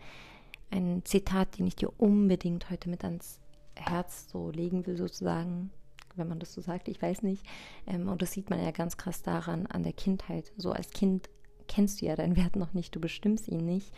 ein 0.70 1.02
Zitat, 1.04 1.58
den 1.58 1.66
ich 1.66 1.76
dir 1.76 1.92
unbedingt 2.00 2.70
heute 2.70 2.88
mit 2.88 3.04
ans 3.04 3.40
Herz 3.75 4.28
so 4.30 4.50
legen 4.50 4.87
will, 4.87 4.97
sozusagen 4.97 5.70
wenn 6.18 6.28
man 6.28 6.38
das 6.40 6.52
so 6.52 6.60
sagt, 6.60 6.88
ich 6.88 7.00
weiß 7.00 7.22
nicht. 7.22 7.44
Ähm, 7.87 8.08
und 8.08 8.22
das 8.22 8.32
sieht 8.32 8.50
man 8.50 8.62
ja 8.62 8.70
ganz 8.70 8.96
krass 8.96 9.22
daran, 9.22 9.66
an 9.66 9.82
der 9.82 9.92
Kindheit. 9.92 10.52
So 10.56 10.72
als 10.72 10.90
Kind 10.90 11.28
kennst 11.66 12.00
du 12.00 12.06
ja 12.06 12.16
deinen 12.16 12.37
Wert 12.37 12.56
noch 12.56 12.75
nicht, 12.75 12.94
du 12.94 13.00
bestimmst 13.00 13.48
ihn 13.48 13.64
nicht. 13.64 13.92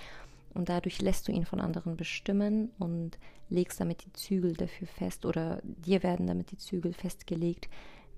Und 0.53 0.69
dadurch 0.69 1.01
lässt 1.01 1.29
du 1.29 1.33
ihn 1.33 1.45
von 1.45 1.61
anderen 1.61 1.97
bestimmen 1.97 2.71
und 2.79 3.19
legst 3.49 3.81
damit 3.81 4.05
die 4.05 4.13
Zügel 4.13 4.55
dafür 4.55 4.89
fest 4.89 5.25
oder 5.25 5.61
dir 5.63 6.03
werden 6.03 6.27
damit 6.27 6.51
die 6.51 6.59
Zügel 6.59 6.93
festgelegt, 6.93 7.69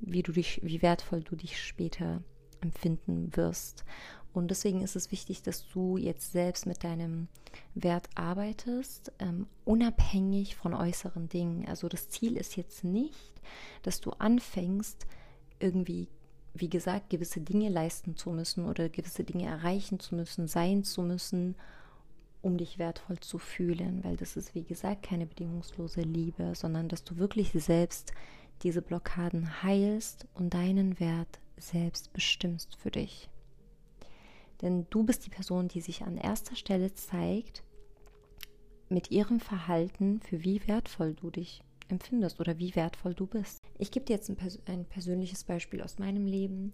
wie 0.00 0.22
du 0.22 0.32
dich, 0.32 0.60
wie 0.62 0.82
wertvoll 0.82 1.22
du 1.22 1.36
dich 1.36 1.62
später 1.62 2.22
empfinden 2.60 3.36
wirst. 3.36 3.84
Und 4.32 4.50
deswegen 4.50 4.80
ist 4.80 4.96
es 4.96 5.12
wichtig, 5.12 5.42
dass 5.42 5.68
du 5.68 5.96
jetzt 5.96 6.32
selbst 6.32 6.66
mit 6.66 6.84
deinem 6.84 7.28
Wert 7.74 8.08
arbeitest, 8.14 9.12
ähm, 9.18 9.46
unabhängig 9.64 10.56
von 10.56 10.72
äußeren 10.74 11.28
Dingen. 11.28 11.68
Also 11.68 11.88
das 11.88 12.08
Ziel 12.08 12.36
ist 12.36 12.56
jetzt 12.56 12.82
nicht, 12.82 13.42
dass 13.82 14.00
du 14.00 14.10
anfängst, 14.10 15.06
irgendwie, 15.58 16.08
wie 16.54 16.70
gesagt, 16.70 17.10
gewisse 17.10 17.40
Dinge 17.40 17.68
leisten 17.68 18.16
zu 18.16 18.30
müssen 18.30 18.64
oder 18.64 18.88
gewisse 18.88 19.24
Dinge 19.24 19.46
erreichen 19.46 20.00
zu 20.00 20.14
müssen, 20.14 20.48
sein 20.48 20.82
zu 20.82 21.02
müssen, 21.02 21.54
um 22.40 22.56
dich 22.56 22.78
wertvoll 22.78 23.20
zu 23.20 23.38
fühlen, 23.38 24.02
weil 24.02 24.16
das 24.16 24.36
ist, 24.36 24.54
wie 24.54 24.64
gesagt, 24.64 25.04
keine 25.04 25.26
bedingungslose 25.26 26.00
Liebe, 26.00 26.54
sondern 26.54 26.88
dass 26.88 27.04
du 27.04 27.18
wirklich 27.18 27.52
selbst 27.52 28.12
diese 28.62 28.82
Blockaden 28.82 29.62
heilst 29.62 30.26
und 30.34 30.54
deinen 30.54 30.98
Wert 30.98 31.40
selbst 31.56 32.12
bestimmst 32.12 32.76
für 32.76 32.90
dich. 32.90 33.28
Denn 34.62 34.86
du 34.90 35.02
bist 35.02 35.26
die 35.26 35.30
Person, 35.30 35.68
die 35.68 35.80
sich 35.80 36.02
an 36.02 36.16
erster 36.16 36.56
Stelle 36.56 36.94
zeigt 36.94 37.64
mit 38.88 39.10
ihrem 39.10 39.40
Verhalten, 39.40 40.20
für 40.20 40.44
wie 40.44 40.66
wertvoll 40.66 41.14
du 41.14 41.30
dich 41.30 41.62
empfindest 41.88 42.40
oder 42.40 42.58
wie 42.58 42.74
wertvoll 42.76 43.14
du 43.14 43.26
bist. 43.26 43.60
Ich 43.78 43.90
gebe 43.90 44.06
dir 44.06 44.14
jetzt 44.14 44.30
ein, 44.30 44.36
pers 44.36 44.58
ein 44.66 44.84
persönliches 44.84 45.44
Beispiel 45.44 45.82
aus 45.82 45.98
meinem 45.98 46.26
Leben. 46.26 46.72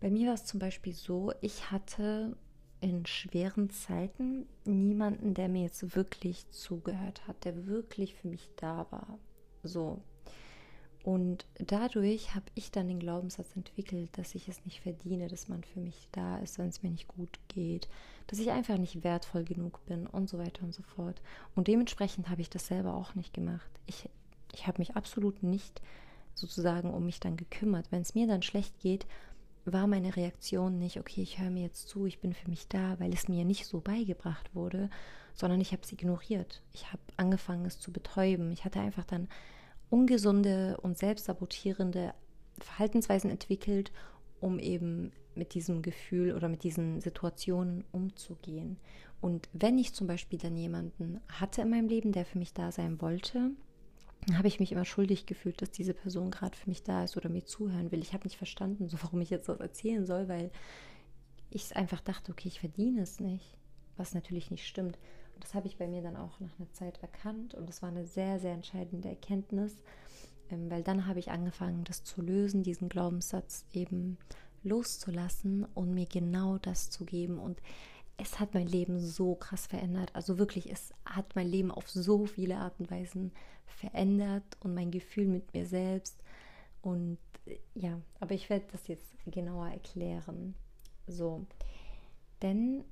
Bei 0.00 0.10
mir 0.10 0.28
war 0.28 0.34
es 0.34 0.44
zum 0.44 0.58
Beispiel 0.58 0.92
so, 0.92 1.32
ich 1.40 1.70
hatte 1.70 2.36
in 2.80 3.06
schweren 3.06 3.70
Zeiten 3.70 4.46
niemanden, 4.64 5.34
der 5.34 5.48
mir 5.48 5.62
jetzt 5.62 5.94
wirklich 5.94 6.48
zugehört 6.50 7.26
hat, 7.28 7.44
der 7.44 7.66
wirklich 7.66 8.14
für 8.14 8.26
mich 8.26 8.50
da 8.56 8.86
war. 8.90 9.18
So, 9.62 10.02
und 11.04 11.46
dadurch 11.58 12.34
habe 12.34 12.46
ich 12.54 12.70
dann 12.70 12.86
den 12.86 13.00
Glaubenssatz 13.00 13.56
entwickelt, 13.56 14.10
dass 14.16 14.36
ich 14.36 14.48
es 14.48 14.64
nicht 14.64 14.80
verdiene, 14.80 15.26
dass 15.26 15.48
man 15.48 15.64
für 15.64 15.80
mich 15.80 16.08
da 16.12 16.38
ist, 16.38 16.58
wenn 16.58 16.68
es 16.68 16.82
mir 16.82 16.90
nicht 16.90 17.08
gut 17.08 17.40
geht, 17.48 17.88
dass 18.28 18.38
ich 18.38 18.50
einfach 18.50 18.78
nicht 18.78 19.02
wertvoll 19.02 19.44
genug 19.44 19.84
bin 19.86 20.06
und 20.06 20.28
so 20.28 20.38
weiter 20.38 20.62
und 20.62 20.72
so 20.72 20.82
fort. 20.82 21.20
Und 21.56 21.66
dementsprechend 21.66 22.28
habe 22.28 22.40
ich 22.40 22.50
das 22.50 22.68
selber 22.68 22.94
auch 22.94 23.16
nicht 23.16 23.34
gemacht. 23.34 23.70
Ich, 23.86 24.08
ich 24.52 24.68
habe 24.68 24.78
mich 24.78 24.94
absolut 24.94 25.42
nicht 25.42 25.82
sozusagen 26.34 26.94
um 26.94 27.04
mich 27.04 27.18
dann 27.18 27.36
gekümmert. 27.36 27.90
Wenn 27.90 28.02
es 28.02 28.14
mir 28.14 28.28
dann 28.28 28.42
schlecht 28.42 28.78
geht, 28.78 29.06
war 29.64 29.86
meine 29.86 30.14
Reaktion 30.16 30.78
nicht, 30.78 30.98
okay, 30.98 31.22
ich 31.22 31.40
höre 31.40 31.50
mir 31.50 31.62
jetzt 31.62 31.88
zu, 31.88 32.06
ich 32.06 32.20
bin 32.20 32.32
für 32.32 32.48
mich 32.48 32.68
da, 32.68 32.98
weil 33.00 33.12
es 33.12 33.28
mir 33.28 33.44
nicht 33.44 33.66
so 33.66 33.80
beigebracht 33.80 34.54
wurde, 34.54 34.88
sondern 35.34 35.60
ich 35.60 35.72
habe 35.72 35.82
es 35.82 35.92
ignoriert. 35.92 36.62
Ich 36.72 36.92
habe 36.92 37.02
angefangen, 37.16 37.64
es 37.64 37.80
zu 37.80 37.92
betäuben. 37.92 38.52
Ich 38.52 38.64
hatte 38.64 38.80
einfach 38.80 39.04
dann 39.04 39.28
ungesunde 39.92 40.78
und 40.80 40.96
selbstsabotierende 40.96 42.14
Verhaltensweisen 42.58 43.30
entwickelt, 43.30 43.92
um 44.40 44.58
eben 44.58 45.12
mit 45.34 45.54
diesem 45.54 45.82
Gefühl 45.82 46.34
oder 46.34 46.48
mit 46.48 46.64
diesen 46.64 47.00
Situationen 47.00 47.84
umzugehen. 47.92 48.78
Und 49.20 49.48
wenn 49.52 49.78
ich 49.78 49.92
zum 49.92 50.06
Beispiel 50.06 50.38
dann 50.38 50.56
jemanden 50.56 51.20
hatte 51.28 51.60
in 51.62 51.70
meinem 51.70 51.88
Leben, 51.88 52.12
der 52.12 52.24
für 52.24 52.38
mich 52.38 52.54
da 52.54 52.72
sein 52.72 53.00
wollte, 53.02 53.50
habe 54.34 54.48
ich 54.48 54.60
mich 54.60 54.72
immer 54.72 54.84
schuldig 54.86 55.26
gefühlt, 55.26 55.60
dass 55.60 55.70
diese 55.70 55.94
Person 55.94 56.30
gerade 56.30 56.56
für 56.56 56.70
mich 56.70 56.82
da 56.82 57.04
ist 57.04 57.16
oder 57.16 57.28
mir 57.28 57.44
zuhören 57.44 57.92
will. 57.92 58.00
Ich 58.00 58.14
habe 58.14 58.24
nicht 58.24 58.38
verstanden, 58.38 58.88
so 58.88 58.96
warum 59.02 59.20
ich 59.20 59.30
jetzt 59.30 59.48
das 59.48 59.60
erzählen 59.60 60.06
soll, 60.06 60.26
weil 60.28 60.50
ich 61.50 61.76
einfach 61.76 62.00
dachte, 62.00 62.32
okay, 62.32 62.48
ich 62.48 62.60
verdiene 62.60 63.02
es 63.02 63.20
nicht, 63.20 63.58
was 63.96 64.14
natürlich 64.14 64.50
nicht 64.50 64.66
stimmt. 64.66 64.98
Das 65.40 65.54
habe 65.54 65.66
ich 65.66 65.76
bei 65.78 65.86
mir 65.86 66.02
dann 66.02 66.16
auch 66.16 66.38
nach 66.40 66.58
einer 66.58 66.72
Zeit 66.72 67.02
erkannt 67.02 67.54
und 67.54 67.68
das 67.68 67.82
war 67.82 67.88
eine 67.88 68.06
sehr, 68.06 68.38
sehr 68.38 68.52
entscheidende 68.52 69.08
Erkenntnis, 69.08 69.76
ähm, 70.50 70.70
weil 70.70 70.82
dann 70.82 71.06
habe 71.06 71.18
ich 71.18 71.30
angefangen, 71.30 71.84
das 71.84 72.04
zu 72.04 72.22
lösen, 72.22 72.62
diesen 72.62 72.88
Glaubenssatz 72.88 73.64
eben 73.72 74.18
loszulassen 74.62 75.66
und 75.74 75.94
mir 75.94 76.06
genau 76.06 76.58
das 76.58 76.90
zu 76.90 77.04
geben. 77.04 77.38
Und 77.38 77.60
es 78.16 78.38
hat 78.38 78.54
mein 78.54 78.68
Leben 78.68 79.00
so 79.00 79.34
krass 79.34 79.66
verändert. 79.66 80.14
Also 80.14 80.38
wirklich, 80.38 80.70
es 80.70 80.92
hat 81.04 81.34
mein 81.34 81.48
Leben 81.48 81.70
auf 81.70 81.90
so 81.90 82.26
viele 82.26 82.56
Arten 82.56 82.84
und 82.84 82.90
Weisen 82.90 83.32
verändert 83.66 84.44
und 84.60 84.74
mein 84.74 84.90
Gefühl 84.90 85.26
mit 85.26 85.52
mir 85.54 85.66
selbst. 85.66 86.22
Und 86.82 87.18
äh, 87.46 87.58
ja, 87.74 88.00
aber 88.20 88.34
ich 88.34 88.50
werde 88.50 88.66
das 88.70 88.86
jetzt 88.88 89.12
genauer 89.26 89.68
erklären. 89.68 90.54
So, 91.06 91.44
denn 92.42 92.84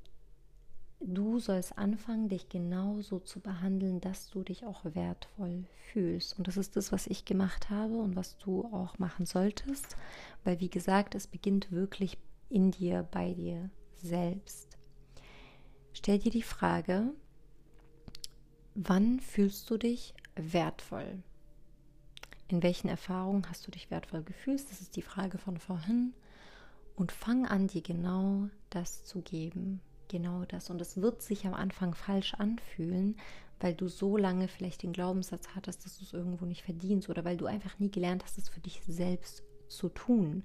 du 1.00 1.38
sollst 1.38 1.76
anfangen, 1.78 2.28
dich 2.28 2.48
genauso 2.48 3.18
zu 3.20 3.40
behandeln, 3.40 4.00
dass 4.00 4.30
du 4.30 4.42
dich 4.42 4.66
auch 4.66 4.84
wertvoll 4.84 5.64
fühlst. 5.92 6.38
Und 6.38 6.46
das 6.46 6.56
ist 6.56 6.76
das, 6.76 6.92
was 6.92 7.06
ich 7.06 7.24
gemacht 7.24 7.70
habe 7.70 7.96
und 7.96 8.16
was 8.16 8.36
du 8.38 8.64
auch 8.66 8.98
machen 8.98 9.26
solltest, 9.26 9.96
weil 10.44 10.60
wie 10.60 10.70
gesagt, 10.70 11.14
es 11.14 11.26
beginnt 11.26 11.72
wirklich 11.72 12.18
in 12.48 12.70
dir, 12.70 13.06
bei 13.10 13.32
dir 13.32 13.70
selbst. 13.96 14.76
Stell 15.92 16.18
dir 16.18 16.30
die 16.30 16.42
Frage, 16.42 17.12
wann 18.74 19.20
fühlst 19.20 19.68
du 19.70 19.76
dich 19.76 20.14
wertvoll? 20.36 21.22
In 22.48 22.62
welchen 22.62 22.88
Erfahrungen 22.88 23.48
hast 23.48 23.66
du 23.66 23.70
dich 23.70 23.90
wertvoll 23.90 24.22
gefühlt? 24.22 24.60
Das 24.70 24.80
ist 24.80 24.96
die 24.96 25.02
Frage 25.02 25.38
von 25.38 25.56
vorhin. 25.56 26.14
Und 26.96 27.12
fang 27.12 27.46
an, 27.46 27.68
dir 27.68 27.82
genau 27.82 28.48
das 28.68 29.04
zu 29.04 29.22
geben, 29.22 29.80
genau 30.10 30.44
das. 30.44 30.68
Und 30.68 30.80
es 30.80 31.00
wird 31.00 31.22
sich 31.22 31.46
am 31.46 31.54
Anfang 31.54 31.94
falsch 31.94 32.34
anfühlen, 32.34 33.16
weil 33.60 33.74
du 33.74 33.88
so 33.88 34.16
lange 34.16 34.48
vielleicht 34.48 34.82
den 34.82 34.92
Glaubenssatz 34.92 35.48
hattest, 35.54 35.84
dass 35.84 35.98
du 35.98 36.04
es 36.04 36.12
irgendwo 36.12 36.44
nicht 36.44 36.62
verdienst 36.62 37.08
oder 37.08 37.24
weil 37.24 37.36
du 37.36 37.46
einfach 37.46 37.78
nie 37.78 37.90
gelernt 37.90 38.24
hast, 38.24 38.36
es 38.36 38.48
für 38.48 38.60
dich 38.60 38.82
selbst 38.86 39.42
zu 39.68 39.88
tun. 39.88 40.42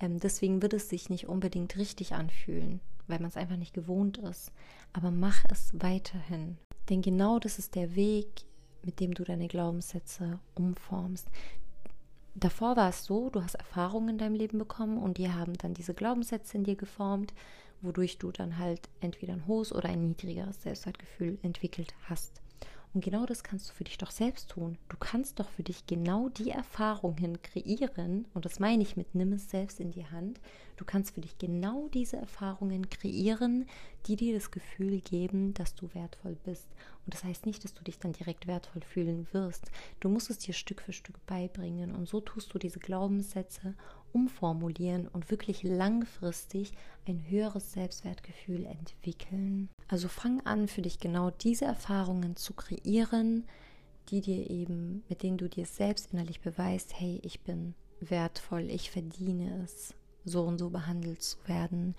Ähm, 0.00 0.18
deswegen 0.18 0.62
wird 0.62 0.72
es 0.72 0.88
sich 0.88 1.10
nicht 1.10 1.28
unbedingt 1.28 1.76
richtig 1.76 2.14
anfühlen, 2.14 2.80
weil 3.06 3.18
man 3.18 3.28
es 3.28 3.36
einfach 3.36 3.56
nicht 3.56 3.74
gewohnt 3.74 4.18
ist. 4.18 4.52
Aber 4.92 5.10
mach 5.10 5.44
es 5.50 5.72
weiterhin. 5.74 6.56
Denn 6.88 7.02
genau 7.02 7.38
das 7.38 7.58
ist 7.58 7.74
der 7.74 7.94
Weg, 7.96 8.44
mit 8.82 9.00
dem 9.00 9.14
du 9.14 9.24
deine 9.24 9.48
Glaubenssätze 9.48 10.38
umformst. 10.54 11.28
Davor 12.34 12.76
war 12.76 12.88
es 12.88 13.04
so, 13.04 13.28
du 13.28 13.42
hast 13.42 13.54
Erfahrungen 13.54 14.10
in 14.10 14.18
deinem 14.18 14.34
Leben 14.34 14.58
bekommen 14.58 14.98
und 14.98 15.18
die 15.18 15.30
haben 15.30 15.54
dann 15.58 15.74
diese 15.74 15.94
Glaubenssätze 15.94 16.56
in 16.56 16.64
dir 16.64 16.76
geformt 16.76 17.34
wodurch 17.82 18.18
du 18.18 18.30
dann 18.30 18.58
halt 18.58 18.88
entweder 19.00 19.34
ein 19.34 19.46
hohes 19.46 19.72
oder 19.72 19.88
ein 19.88 20.08
niedrigeres 20.08 20.62
Selbstwertgefühl 20.62 21.38
entwickelt 21.42 21.94
hast. 22.08 22.40
Und 22.92 23.04
genau 23.04 23.24
das 23.24 23.44
kannst 23.44 23.70
du 23.70 23.74
für 23.74 23.84
dich 23.84 23.98
doch 23.98 24.10
selbst 24.10 24.50
tun. 24.50 24.76
Du 24.88 24.96
kannst 24.98 25.38
doch 25.38 25.48
für 25.48 25.62
dich 25.62 25.86
genau 25.86 26.28
die 26.28 26.50
Erfahrungen 26.50 27.40
kreieren, 27.40 28.26
und 28.34 28.44
das 28.44 28.58
meine 28.58 28.82
ich 28.82 28.96
mit 28.96 29.14
nimm 29.14 29.32
es 29.32 29.48
selbst 29.48 29.78
in 29.78 29.92
die 29.92 30.06
Hand. 30.06 30.40
Du 30.80 30.86
kannst 30.86 31.12
für 31.12 31.20
dich 31.20 31.36
genau 31.36 31.88
diese 31.92 32.16
Erfahrungen 32.16 32.88
kreieren, 32.88 33.66
die 34.06 34.16
dir 34.16 34.32
das 34.32 34.50
Gefühl 34.50 35.02
geben, 35.02 35.52
dass 35.52 35.74
du 35.74 35.92
wertvoll 35.92 36.38
bist. 36.42 36.68
Und 37.04 37.12
das 37.12 37.22
heißt 37.22 37.44
nicht, 37.44 37.64
dass 37.64 37.74
du 37.74 37.84
dich 37.84 37.98
dann 37.98 38.14
direkt 38.14 38.46
wertvoll 38.46 38.80
fühlen 38.80 39.26
wirst. 39.32 39.70
Du 40.00 40.08
musst 40.08 40.30
es 40.30 40.38
dir 40.38 40.54
Stück 40.54 40.80
für 40.80 40.94
Stück 40.94 41.26
beibringen. 41.26 41.94
Und 41.94 42.08
so 42.08 42.22
tust 42.22 42.54
du 42.54 42.58
diese 42.58 42.78
Glaubenssätze 42.78 43.74
umformulieren 44.14 45.06
und 45.06 45.30
wirklich 45.30 45.62
langfristig 45.62 46.72
ein 47.06 47.28
höheres 47.28 47.72
Selbstwertgefühl 47.72 48.64
entwickeln. 48.64 49.68
Also 49.86 50.08
fang 50.08 50.40
an, 50.46 50.66
für 50.66 50.80
dich 50.80 50.98
genau 50.98 51.28
diese 51.28 51.66
Erfahrungen 51.66 52.36
zu 52.36 52.54
kreieren, 52.54 53.44
die 54.08 54.22
dir 54.22 54.48
eben, 54.48 55.04
mit 55.10 55.22
denen 55.22 55.36
du 55.36 55.46
dir 55.46 55.66
selbst 55.66 56.14
innerlich 56.14 56.40
beweist, 56.40 56.98
hey, 56.98 57.20
ich 57.22 57.40
bin 57.40 57.74
wertvoll, 58.00 58.70
ich 58.70 58.90
verdiene 58.90 59.62
es, 59.62 59.94
so 60.24 60.42
und 60.42 60.58
so 60.58 60.70
behandelt 60.70 61.22
zu 61.22 61.38
werden. 61.46 61.94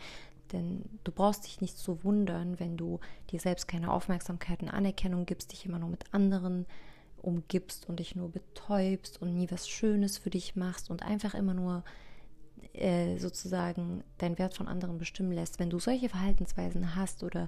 Denn 0.52 0.84
du 1.04 1.12
brauchst 1.12 1.46
dich 1.46 1.62
nicht 1.62 1.78
zu 1.78 2.04
wundern, 2.04 2.60
wenn 2.60 2.78
du 2.78 3.00
dir 3.30 3.40
selbst 3.40 3.68
keine 3.68 3.92
Aufmerksamkeit 3.92 4.62
und 4.62 4.70
Anerkennung 4.70 5.26
gibst, 5.26 5.52
dich 5.52 5.66
immer 5.66 5.80
nur 5.80 5.90
mit 5.90 6.14
anderen 6.14 6.66
umgibst 7.22 7.88
und 7.88 8.00
dich 8.00 8.16
nur 8.16 8.30
betäubst 8.30 9.22
und 9.22 9.34
nie 9.34 9.50
was 9.52 9.70
Schönes 9.70 10.18
für 10.18 10.30
dich 10.30 10.56
machst 10.56 10.90
und 10.90 11.04
einfach 11.04 11.34
immer 11.34 11.54
nur 11.54 11.84
äh, 12.74 13.18
sozusagen 13.18 14.04
deinen 14.18 14.38
Wert 14.40 14.56
von 14.56 14.68
anderen 14.68 14.98
bestimmen 14.98 15.32
lässt, 15.32 15.60
wenn 15.60 15.70
du 15.70 15.80
solche 15.80 16.10
Verhaltensweisen 16.10 16.96
hast 16.96 17.24
oder 17.24 17.48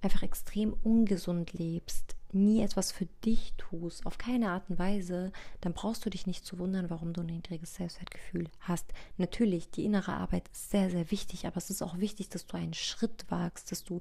einfach 0.00 0.22
extrem 0.22 0.74
ungesund 0.84 1.52
lebst, 1.52 2.16
nie 2.34 2.62
etwas 2.62 2.92
für 2.92 3.06
dich 3.24 3.54
tust, 3.56 4.06
auf 4.06 4.18
keine 4.18 4.50
Art 4.50 4.68
und 4.68 4.78
Weise, 4.78 5.32
dann 5.60 5.72
brauchst 5.72 6.04
du 6.04 6.10
dich 6.10 6.26
nicht 6.26 6.44
zu 6.44 6.58
wundern, 6.58 6.90
warum 6.90 7.12
du 7.12 7.22
ein 7.22 7.26
niedriges 7.26 7.74
Selbstwertgefühl 7.74 8.48
hast. 8.60 8.92
Natürlich, 9.16 9.70
die 9.70 9.84
innere 9.84 10.12
Arbeit 10.12 10.48
ist 10.48 10.70
sehr, 10.70 10.90
sehr 10.90 11.10
wichtig, 11.10 11.46
aber 11.46 11.56
es 11.56 11.70
ist 11.70 11.82
auch 11.82 11.98
wichtig, 11.98 12.28
dass 12.28 12.46
du 12.46 12.56
einen 12.56 12.74
Schritt 12.74 13.24
wagst, 13.28 13.72
dass 13.72 13.84
du 13.84 14.00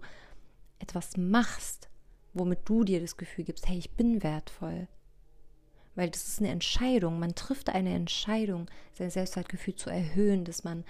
etwas 0.79 1.17
machst, 1.17 1.89
womit 2.33 2.59
du 2.65 2.83
dir 2.83 3.01
das 3.01 3.17
Gefühl 3.17 3.45
gibst, 3.45 3.67
hey, 3.67 3.77
ich 3.77 3.91
bin 3.91 4.23
wertvoll. 4.23 4.87
Weil 5.95 6.09
das 6.11 6.27
ist 6.27 6.39
eine 6.39 6.49
Entscheidung. 6.49 7.17
Man 7.17 7.33
trifft 7.33 7.69
eine 7.69 7.95
Entscheidung, 7.95 8.69
sein 8.93 9.09
Selbstwertgefühl 9.09 9.75
zu 9.75 9.89
erhöhen, 9.89 10.45
dass 10.45 10.63
man 10.63 10.83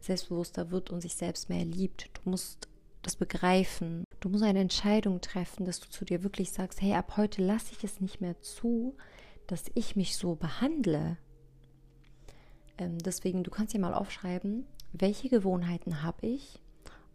selbstbewusster 0.00 0.70
wird 0.70 0.90
und 0.90 1.00
sich 1.00 1.14
selbst 1.14 1.48
mehr 1.48 1.64
liebt. 1.64 2.10
Du 2.14 2.30
musst 2.30 2.68
das 3.02 3.16
begreifen. 3.16 4.04
Du 4.20 4.28
musst 4.28 4.44
eine 4.44 4.60
Entscheidung 4.60 5.20
treffen, 5.20 5.64
dass 5.64 5.80
du 5.80 5.88
zu 5.88 6.04
dir 6.04 6.22
wirklich 6.22 6.52
sagst, 6.52 6.80
hey, 6.82 6.94
ab 6.94 7.16
heute 7.16 7.42
lasse 7.42 7.72
ich 7.72 7.84
es 7.84 8.00
nicht 8.00 8.20
mehr 8.20 8.40
zu, 8.40 8.96
dass 9.46 9.64
ich 9.74 9.96
mich 9.96 10.16
so 10.16 10.34
behandle. 10.34 11.16
Ähm, 12.78 12.98
deswegen, 12.98 13.42
du 13.42 13.50
kannst 13.50 13.74
dir 13.74 13.80
mal 13.80 13.94
aufschreiben, 13.94 14.66
welche 14.92 15.28
Gewohnheiten 15.28 16.02
habe 16.02 16.26
ich 16.26 16.60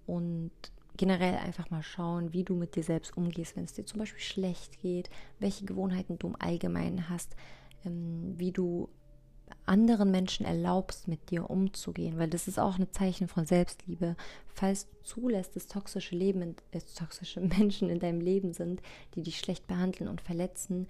und 0.05 0.51
generell 0.97 1.35
einfach 1.35 1.69
mal 1.69 1.83
schauen, 1.83 2.33
wie 2.33 2.43
du 2.43 2.55
mit 2.55 2.75
dir 2.75 2.83
selbst 2.83 3.17
umgehst, 3.17 3.55
wenn 3.55 3.65
es 3.65 3.73
dir 3.73 3.85
zum 3.85 3.99
Beispiel 3.99 4.21
schlecht 4.21 4.79
geht, 4.79 5.09
welche 5.39 5.65
Gewohnheiten 5.65 6.17
du 6.17 6.27
im 6.27 6.35
Allgemeinen 6.39 7.09
hast, 7.09 7.35
ähm, 7.83 8.33
wie 8.37 8.51
du 8.51 8.89
anderen 9.65 10.11
Menschen 10.11 10.45
erlaubst, 10.45 11.07
mit 11.07 11.29
dir 11.29 11.49
umzugehen, 11.49 12.17
weil 12.17 12.29
das 12.29 12.47
ist 12.47 12.59
auch 12.59 12.77
ein 12.77 12.91
Zeichen 12.91 13.27
von 13.27 13.45
Selbstliebe. 13.45 14.15
Falls 14.53 14.87
du 14.87 14.95
zulässt, 15.03 15.55
dass 15.55 15.67
toxische 15.67 16.15
Leben, 16.15 16.55
äh, 16.71 16.79
toxische 16.97 17.39
Menschen 17.41 17.89
in 17.89 17.99
deinem 17.99 18.21
Leben 18.21 18.53
sind, 18.53 18.81
die 19.15 19.23
dich 19.23 19.39
schlecht 19.39 19.67
behandeln 19.67 20.09
und 20.09 20.21
verletzen, 20.21 20.87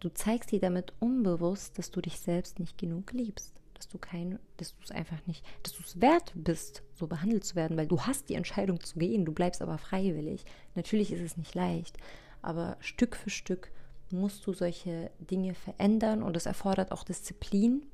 du 0.00 0.08
zeigst 0.10 0.52
dir 0.52 0.60
damit 0.60 0.92
unbewusst, 1.00 1.78
dass 1.78 1.90
du 1.90 2.00
dich 2.00 2.20
selbst 2.20 2.58
nicht 2.58 2.78
genug 2.78 3.12
liebst, 3.12 3.54
dass 3.74 3.88
du 3.88 3.98
kein, 3.98 4.38
dass 4.56 4.74
du 4.74 4.82
es 4.84 4.90
einfach 4.90 5.26
nicht, 5.26 5.44
dass 5.62 5.74
du 5.74 5.82
es 5.82 6.00
wert 6.00 6.32
bist, 6.34 6.82
so 6.94 7.06
behandelt 7.06 7.44
zu 7.44 7.56
werden, 7.56 7.76
weil 7.76 7.86
du 7.86 8.00
hast 8.02 8.28
die 8.28 8.34
Entscheidung 8.34 8.80
zu 8.80 8.98
gehen, 8.98 9.24
du 9.24 9.32
bleibst 9.32 9.62
aber 9.62 9.78
freiwillig. 9.78 10.44
Natürlich 10.74 11.12
ist 11.12 11.22
es 11.22 11.36
nicht 11.36 11.54
leicht, 11.54 11.96
aber 12.42 12.76
Stück 12.80 13.16
für 13.16 13.30
Stück 13.30 13.70
musst 14.10 14.46
du 14.46 14.52
solche 14.52 15.10
Dinge 15.18 15.54
verändern 15.54 16.22
und 16.22 16.36
es 16.36 16.46
erfordert 16.46 16.92
auch 16.92 17.04
Disziplin 17.04 17.84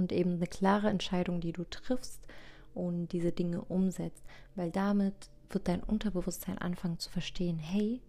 und 0.00 0.12
eben 0.12 0.34
eine 0.34 0.46
klare 0.46 0.88
Entscheidung, 0.88 1.40
die 1.40 1.52
du 1.52 1.64
triffst 1.64 2.26
und 2.74 3.12
diese 3.12 3.32
Dinge 3.32 3.60
umsetzt, 3.62 4.24
weil 4.54 4.70
damit 4.70 5.14
wird 5.50 5.68
dein 5.68 5.82
Unterbewusstsein 5.82 6.58
anfangen 6.58 6.98
zu 6.98 7.10
verstehen, 7.10 7.58
hey, 7.58 8.00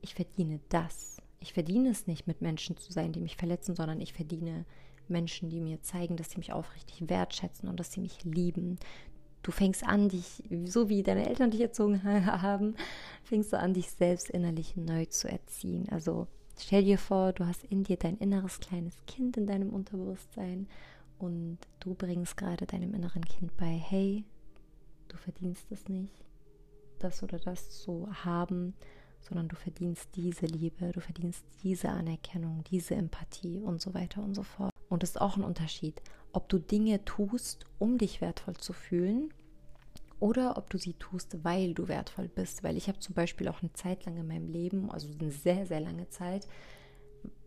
ich 0.00 0.14
verdiene 0.14 0.60
das. 0.68 1.18
Ich 1.40 1.52
verdiene 1.52 1.90
es 1.90 2.06
nicht, 2.06 2.26
mit 2.26 2.42
Menschen 2.42 2.76
zu 2.76 2.92
sein, 2.92 3.12
die 3.12 3.20
mich 3.20 3.36
verletzen, 3.36 3.74
sondern 3.74 4.00
ich 4.00 4.12
verdiene 4.12 4.64
Menschen, 5.08 5.50
die 5.50 5.60
mir 5.60 5.82
zeigen, 5.82 6.16
dass 6.16 6.30
sie 6.30 6.38
mich 6.38 6.52
aufrichtig 6.52 7.08
wertschätzen 7.08 7.68
und 7.68 7.80
dass 7.80 7.92
sie 7.92 8.00
mich 8.00 8.22
lieben. 8.24 8.78
Du 9.42 9.50
fängst 9.50 9.84
an, 9.84 10.10
dich, 10.10 10.44
so 10.64 10.88
wie 10.88 11.02
deine 11.02 11.28
Eltern 11.28 11.50
dich 11.50 11.60
erzogen 11.60 12.04
haben, 12.04 12.76
fängst 13.24 13.52
du 13.52 13.58
an, 13.58 13.74
dich 13.74 13.90
selbst 13.90 14.30
innerlich 14.30 14.76
neu 14.76 15.06
zu 15.06 15.28
erziehen. 15.28 15.88
Also 15.90 16.28
stell 16.58 16.84
dir 16.84 16.98
vor, 16.98 17.32
du 17.32 17.46
hast 17.46 17.64
in 17.64 17.82
dir 17.82 17.96
dein 17.96 18.18
inneres 18.18 18.60
kleines 18.60 18.94
Kind 19.06 19.36
in 19.36 19.46
deinem 19.46 19.70
Unterbewusstsein 19.70 20.68
und 21.20 21.58
du 21.80 21.94
bringst 21.94 22.36
gerade 22.36 22.66
deinem 22.66 22.94
inneren 22.94 23.24
Kind 23.24 23.56
bei, 23.56 23.70
hey, 23.70 24.24
du 25.08 25.16
verdienst 25.16 25.70
es 25.70 25.88
nicht, 25.88 26.24
das 26.98 27.22
oder 27.22 27.38
das 27.38 27.70
zu 27.70 28.08
haben, 28.24 28.74
sondern 29.20 29.48
du 29.48 29.56
verdienst 29.56 30.08
diese 30.16 30.46
Liebe, 30.46 30.92
du 30.92 31.00
verdienst 31.00 31.44
diese 31.62 31.90
Anerkennung, 31.90 32.64
diese 32.70 32.94
Empathie 32.94 33.60
und 33.60 33.80
so 33.80 33.92
weiter 33.92 34.22
und 34.22 34.34
so 34.34 34.42
fort. 34.42 34.72
Und 34.88 35.02
es 35.02 35.10
ist 35.10 35.20
auch 35.20 35.36
ein 35.36 35.44
Unterschied, 35.44 36.00
ob 36.32 36.48
du 36.48 36.58
Dinge 36.58 37.04
tust, 37.04 37.66
um 37.78 37.98
dich 37.98 38.20
wertvoll 38.20 38.56
zu 38.56 38.72
fühlen 38.72 39.32
oder 40.20 40.56
ob 40.56 40.70
du 40.70 40.78
sie 40.78 40.94
tust, 40.94 41.44
weil 41.44 41.74
du 41.74 41.88
wertvoll 41.88 42.28
bist. 42.28 42.64
Weil 42.64 42.76
ich 42.76 42.88
habe 42.88 42.98
zum 42.98 43.14
Beispiel 43.14 43.48
auch 43.48 43.60
eine 43.60 43.72
Zeit 43.74 44.06
lang 44.06 44.16
in 44.16 44.26
meinem 44.26 44.48
Leben, 44.48 44.90
also 44.90 45.08
eine 45.18 45.30
sehr, 45.30 45.66
sehr 45.66 45.80
lange 45.80 46.08
Zeit, 46.08 46.46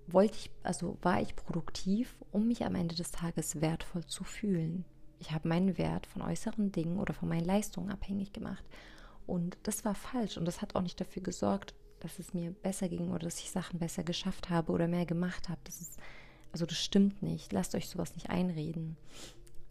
wollte 0.08 0.38
ich, 0.38 0.52
also 0.64 0.98
war 1.02 1.22
ich 1.22 1.36
produktiv, 1.36 2.16
um 2.32 2.48
mich 2.48 2.66
am 2.66 2.76
Ende 2.76 2.96
des 2.96 3.12
Tages 3.12 3.62
wertvoll 3.62 4.06
zu 4.06 4.24
fühlen. 4.24 4.86
Ich 5.20 5.32
habe 5.32 5.48
meinen 5.48 5.78
Wert 5.78 6.06
von 6.06 6.22
äußeren 6.22 6.72
Dingen 6.72 7.00
oder 7.00 7.14
von 7.14 7.30
meinen 7.30 7.46
Leistungen 7.46 7.92
abhängig 7.92 8.34
gemacht. 8.34 8.64
Und 9.26 9.58
das 9.64 9.86
war 9.86 9.96
falsch 9.96 10.38
und 10.38 10.46
das 10.46 10.62
hat 10.62 10.76
auch 10.76 10.82
nicht 10.82 11.00
dafür 11.00 11.24
gesorgt, 11.24 11.74
dass 12.02 12.20
es 12.20 12.34
mir 12.34 12.52
besser 12.52 12.90
ging 12.90 13.10
oder 13.10 13.20
dass 13.20 13.40
ich 13.40 13.50
Sachen 13.50 13.80
besser 13.80 14.04
geschafft 14.04 14.50
habe 14.50 14.72
oder 14.74 14.88
mehr 14.88 15.06
gemacht 15.06 15.48
habe. 15.48 15.62
Das 15.64 15.80
ist, 15.80 15.98
also 16.52 16.66
das 16.66 16.78
stimmt 16.78 17.24
nicht. 17.24 17.54
Lasst 17.54 17.74
euch 17.76 17.88
sowas 17.88 18.14
nicht 18.16 18.30
einreden, 18.30 18.98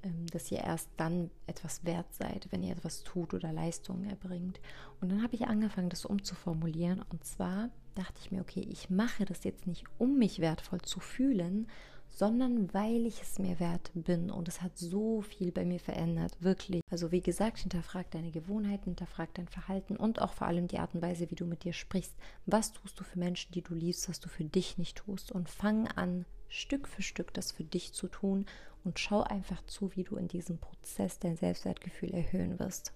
ähm, 0.03 0.27
dass 0.29 0.51
ihr 0.51 0.61
erst 0.61 0.88
dann 0.97 1.31
etwas 1.47 1.85
wert 1.85 2.12
seid, 2.14 2.49
wenn 2.51 2.62
ihr 2.62 2.73
etwas 2.73 3.03
tut 3.03 3.35
oder 3.35 3.53
Leistungen 3.53 4.09
erbringt. 4.09 4.61
Und 5.01 5.12
dann 5.12 5.23
habe 5.23 5.35
ich 5.35 5.47
angefangen, 5.47 5.90
das 5.90 6.07
umzuformulieren. 6.07 7.05
Und 7.11 7.25
zwar 7.25 7.68
dachte 7.94 8.18
ich 8.20 8.31
mir, 8.31 8.40
okay, 8.40 8.66
ich 8.68 8.90
mache 8.90 9.24
das 9.24 9.44
jetzt 9.44 9.66
nicht, 9.66 9.85
um 9.98 10.18
mich 10.18 10.40
wertvoll 10.40 10.81
zu 10.81 11.00
fühlen, 11.00 11.68
sondern 12.11 12.72
weil 12.74 13.07
ich 13.07 13.22
es 13.22 13.38
mir 13.38 13.59
wert 13.59 13.90
bin. 13.94 14.31
Und 14.31 14.48
es 14.48 14.61
hat 14.61 14.76
so 14.76 15.22
viel 15.22 15.50
bei 15.50 15.64
mir 15.64 15.81
verändert, 15.81 16.37
wirklich. 16.40 16.83
Also 16.90 17.11
wie 17.11 17.22
gesagt, 17.22 17.59
hinterfrag 17.59 18.11
deine 18.11 18.31
Gewohnheiten, 18.31 18.85
hinterfrag 18.85 19.33
dein 19.35 19.48
Verhalten 19.48 19.96
und 19.96 20.20
auch 20.20 20.35
vor 20.35 20.46
allem 20.46 20.68
die 20.68 20.78
Art 20.78 20.94
und 20.94 21.02
Weise, 21.02 21.31
wie 21.31 21.35
du 21.35 21.46
mit 21.46 21.64
dir 21.64 21.72
sprichst. 21.72 22.14
Was 22.44 22.72
tust 22.72 23.00
du 23.00 23.05
für 23.05 23.18
Menschen, 23.18 23.52
die 23.52 23.62
du 23.62 23.74
liebst, 23.74 24.09
was 24.09 24.20
du 24.20 24.28
für 24.28 24.44
dich 24.44 24.76
nicht 24.76 24.98
tust? 24.98 25.33
Und 25.33 25.48
fang 25.48 25.88
an, 25.88 26.26
Stück 26.48 26.87
für 26.87 27.02
Stück 27.02 27.33
das 27.33 27.50
für 27.50 27.64
dich 27.64 27.94
zu 27.94 28.09
tun 28.09 28.44
und 28.85 28.98
schau 28.98 29.22
einfach 29.22 29.64
zu, 29.64 29.96
wie 29.96 30.05
du 30.05 30.16
in 30.16 30.28
diesem 30.28 30.59
Prozess 30.59 31.18
dein 31.18 31.37
Selbstwertgefühl 31.37 32.12
erhöhen 32.12 32.59
wirst. 32.59 32.92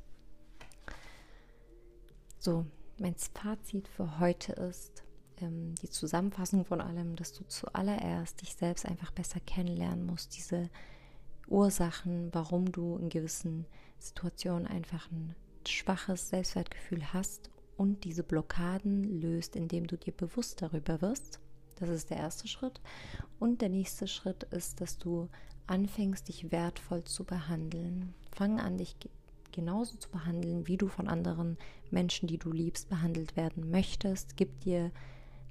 So, 2.39 2.67
mein 2.99 3.15
Fazit 3.17 3.89
für 3.89 4.19
heute 4.21 4.53
ist 4.53 5.05
ähm, 5.41 5.75
die 5.83 5.91
Zusammenfassung 5.91 6.65
von 6.65 6.81
allem, 6.81 7.17
dass 7.17 7.33
du 7.33 7.45
zuallererst 7.45 8.41
dich 8.41 8.55
selbst 8.55 8.87
einfach 8.87 9.11
besser 9.11 9.41
kennenlernen 9.41 10.07
musst, 10.07 10.37
diese 10.37 10.71
Ursachen, 11.49 12.31
warum 12.33 12.73
du 12.73 12.97
in 12.97 13.09
gewissen 13.09 13.67
Situationen 13.99 14.67
einfach 14.67 15.11
ein 15.11 15.35
schwaches 15.67 16.29
Selbstwertgefühl 16.31 17.13
hast 17.13 17.51
und 17.77 18.05
diese 18.05 18.23
Blockaden 18.23 19.21
löst, 19.21 19.57
indem 19.57 19.87
du 19.87 19.97
dir 19.97 20.13
bewusst 20.13 20.63
darüber 20.63 21.01
wirst. 21.03 21.41
Das 21.77 21.89
ist 21.91 22.11
der 22.11 22.17
erste 22.17 22.49
Schritt. 22.49 22.81
Und 23.39 23.61
der 23.61 23.69
nächste 23.69 24.09
Schritt 24.09 24.45
ist, 24.45 24.81
dass 24.81 24.97
du 24.97 25.29
anfängst, 25.67 26.29
dich 26.29 26.51
wertvoll 26.51 27.05
zu 27.05 27.25
behandeln. 27.25 28.15
Fang 28.33 28.61
an, 28.61 28.79
dich 28.79 28.97
genauso 29.53 29.97
zu 29.99 30.11
behandeln, 30.11 30.67
wie 30.67 30.77
du 30.77 30.89
von 30.89 31.09
anderen 31.09 31.59
Menschen, 31.93 32.27
die 32.27 32.39
du 32.39 32.51
liebst, 32.51 32.89
behandelt 32.89 33.37
werden 33.37 33.71
möchtest. 33.71 34.37
Gib 34.37 34.61
dir 34.61 34.91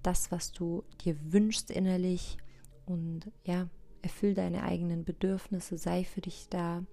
das, 0.03 0.31
was 0.31 0.51
du 0.51 0.83
dir 1.03 1.15
wünschst 1.31 1.71
innerlich 1.71 2.37
und 2.85 3.31
ja, 3.43 3.67
erfüll 4.01 4.33
deine 4.35 4.63
eigenen 4.63 5.03
Bedürfnisse, 5.03 5.77
sei 5.77 6.03
für 6.03 6.21
dich 6.21 6.47
da. 6.49 6.83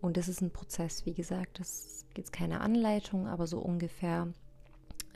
Und 0.00 0.16
das 0.16 0.28
ist 0.28 0.42
ein 0.42 0.52
Prozess, 0.52 1.06
wie 1.06 1.14
gesagt, 1.14 1.58
das 1.58 2.04
gibt 2.14 2.32
keine 2.32 2.60
Anleitung, 2.60 3.26
aber 3.26 3.46
so 3.46 3.58
ungefähr, 3.58 4.28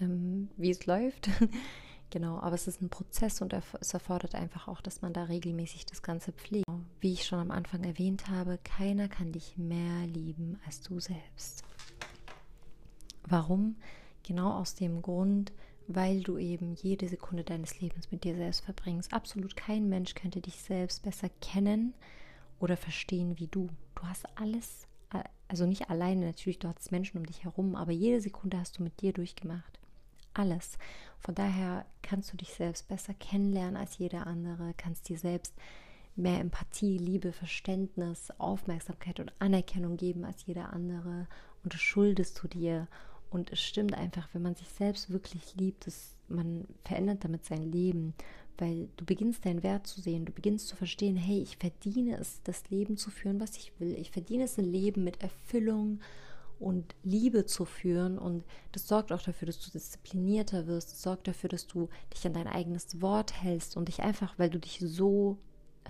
ähm, 0.01 0.49
wie 0.57 0.71
es 0.71 0.87
läuft. 0.87 1.29
genau, 2.11 2.39
aber 2.39 2.55
es 2.55 2.67
ist 2.67 2.81
ein 2.81 2.89
Prozess 2.89 3.43
und 3.43 3.53
es 3.53 3.93
erfordert 3.93 4.35
einfach 4.35 4.69
auch, 4.69 4.81
dass 4.81 5.03
man 5.03 5.13
da 5.13 5.25
regelmäßig 5.25 5.85
das 5.85 6.03
Ganze 6.03 6.33
pflegt 6.33 6.65
wie 7.01 7.15
ich 7.15 7.25
schon 7.25 7.39
am 7.39 7.51
Anfang 7.51 7.83
erwähnt 7.83 8.29
habe, 8.29 8.59
keiner 8.63 9.09
kann 9.09 9.33
dich 9.33 9.57
mehr 9.57 10.07
lieben 10.07 10.61
als 10.67 10.83
du 10.83 11.01
selbst. 11.01 11.65
Warum? 13.25 13.77
Genau 14.23 14.53
aus 14.53 14.75
dem 14.75 15.03
Grund, 15.03 15.53
weil 15.87 16.23
du 16.23 16.39
eben 16.39 16.75
jede 16.75 17.09
Sekunde 17.09 17.43
deines 17.43 17.81
Lebens 17.81 18.11
mit 18.11 18.25
dir 18.25 18.37
selbst 18.37 18.65
verbringst. 18.65 19.13
Absolut 19.13 19.57
kein 19.57 19.89
Mensch 19.89 20.15
könnte 20.15 20.41
dich 20.41 20.61
selbst 20.61 21.03
besser 21.03 21.29
kennen 21.41 21.95
oder 22.61 22.77
verstehen 22.77 23.39
wie 23.39 23.49
du. 23.49 23.69
Du 23.95 24.03
hast 24.03 24.27
alles, 24.37 24.87
also 25.49 25.67
nicht 25.67 25.91
alleine 25.91 26.27
natürlich, 26.27 26.59
du 26.59 26.69
hast 26.69 26.93
Menschen 26.93 27.19
um 27.19 27.27
dich 27.27 27.45
herum, 27.45 27.75
aber 27.75 27.93
jede 27.93 28.21
Sekunde 28.21 28.59
hast 28.59 28.79
du 28.79 28.83
mit 28.83 29.01
dir 29.01 29.13
durchgemacht. 29.13 29.79
Alles. 30.33 30.79
Von 31.19 31.35
daher 31.35 31.87
kannst 32.03 32.33
du 32.33 32.37
dich 32.37 32.55
selbst 32.55 32.87
besser 32.87 33.15
kennenlernen 33.15 33.77
als 33.77 33.99
jeder 33.99 34.27
andere, 34.27 34.75
kannst 34.77 35.09
dir 35.09 35.19
selbst 35.19 35.55
mehr 36.15 36.41
Empathie, 36.41 36.99
Liebe, 36.99 37.33
Verständnis, 37.33 38.31
Aufmerksamkeit 38.39 39.21
und 39.21 39.33
Anerkennung 39.41 39.97
geben 39.97 40.25
als 40.25 40.47
jeder 40.47 40.73
andere 40.73 41.27
und 41.63 41.75
das 41.75 41.81
schuldest 41.81 42.41
du 42.43 42.49
dir 42.49 42.89
Und 43.31 43.53
es 43.53 43.61
stimmt 43.61 43.95
einfach, 43.95 44.29
wenn 44.33 44.43
man 44.43 44.57
sich 44.57 44.69
selbst 44.69 45.11
wirklich 45.11 45.55
liebt, 45.57 45.87
dass 45.87 46.17
man 46.29 46.67
verändert 46.85 47.25
damit 47.25 47.45
sein 47.45 47.71
Leben, 47.71 48.15
weil 48.59 48.89
du 48.97 49.05
beginnst 49.05 49.45
deinen 49.45 49.63
Wert 49.63 49.87
zu 49.87 50.01
sehen, 50.01 50.27
du 50.27 50.33
beginnst 50.33 50.69
zu 50.69 50.77
verstehen, 50.77 51.17
hey, 51.17 51.41
ich 51.41 51.57
verdiene 51.57 52.19
es, 52.19 52.43
das 52.43 52.69
Leben 52.71 52.97
zu 52.97 53.11
führen, 53.11 53.41
was 53.41 53.57
ich 53.57 53.73
will. 53.79 53.95
Ich 53.95 54.11
verdiene 54.11 54.45
es, 54.45 54.59
ein 54.59 54.71
Leben 54.71 55.05
mit 55.05 55.23
Erfüllung 55.23 56.01
und 56.59 56.95
Liebe 57.03 57.47
zu 57.47 57.65
führen. 57.65 58.19
Und 58.19 58.45
das 58.73 58.87
sorgt 58.87 59.13
auch 59.13 59.23
dafür, 59.23 59.47
dass 59.47 59.61
du 59.61 59.71
disziplinierter 59.71 60.67
wirst. 60.67 60.91
Das 60.91 61.03
sorgt 61.03 61.27
dafür, 61.27 61.49
dass 61.49 61.67
du 61.67 61.89
dich 62.13 62.27
an 62.27 62.35
dein 62.35 62.49
eigenes 62.49 63.01
Wort 63.01 63.43
hältst 63.43 63.77
und 63.77 63.89
dich 63.89 64.01
einfach, 64.01 64.39
weil 64.39 64.51
du 64.51 64.59
dich 64.59 64.81
so 64.81 65.39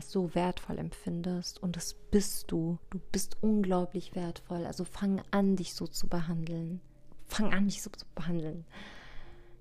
so 0.00 0.34
wertvoll 0.34 0.78
empfindest 0.78 1.62
und 1.62 1.76
das 1.76 1.94
bist 2.10 2.50
du. 2.50 2.78
Du 2.90 2.98
bist 3.12 3.36
unglaublich 3.42 4.14
wertvoll. 4.14 4.64
Also 4.64 4.84
fang 4.84 5.20
an, 5.30 5.56
dich 5.56 5.74
so 5.74 5.86
zu 5.86 6.08
behandeln. 6.08 6.80
Fang 7.30 7.52
an, 7.54 7.66
dich 7.66 7.80
so 7.80 7.90
zu 7.90 8.04
behandeln. 8.14 8.64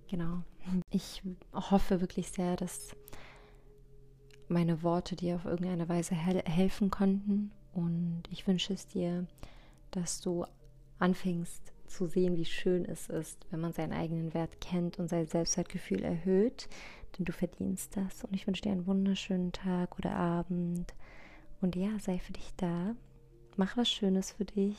Genau. 0.09 0.41
Ich 0.89 1.21
hoffe 1.53 2.01
wirklich 2.01 2.31
sehr, 2.31 2.55
dass 2.55 2.95
meine 4.47 4.81
Worte 4.81 5.15
dir 5.15 5.35
auf 5.35 5.45
irgendeine 5.45 5.87
Weise 5.87 6.15
hel 6.15 6.41
helfen 6.45 6.89
konnten. 6.89 7.51
Und 7.73 8.23
ich 8.31 8.47
wünsche 8.47 8.73
es 8.73 8.87
dir, 8.87 9.27
dass 9.91 10.19
du 10.19 10.45
anfängst 10.97 11.71
zu 11.85 12.07
sehen, 12.07 12.35
wie 12.35 12.45
schön 12.45 12.85
es 12.85 13.07
ist, 13.07 13.45
wenn 13.51 13.61
man 13.61 13.73
seinen 13.73 13.93
eigenen 13.93 14.33
Wert 14.33 14.59
kennt 14.61 14.99
und 14.99 15.07
sein 15.07 15.27
Selbstwertgefühl 15.27 16.03
erhöht. 16.03 16.67
Denn 17.17 17.25
du 17.25 17.31
verdienst 17.31 17.95
das. 17.95 18.23
Und 18.23 18.33
ich 18.33 18.47
wünsche 18.47 18.63
dir 18.63 18.71
einen 18.71 18.87
wunderschönen 18.87 19.51
Tag 19.51 19.97
oder 19.97 20.15
Abend. 20.15 20.93
Und 21.61 21.75
ja, 21.75 21.97
sei 21.99 22.17
für 22.19 22.33
dich 22.33 22.51
da. 22.57 22.95
Mach 23.57 23.77
was 23.77 23.89
Schönes 23.89 24.31
für 24.31 24.45
dich. 24.45 24.77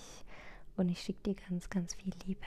Und 0.77 0.89
ich 0.89 1.01
schicke 1.01 1.35
dir 1.35 1.37
ganz, 1.49 1.71
ganz 1.71 1.95
viel 1.95 2.13
Liebe. 2.27 2.47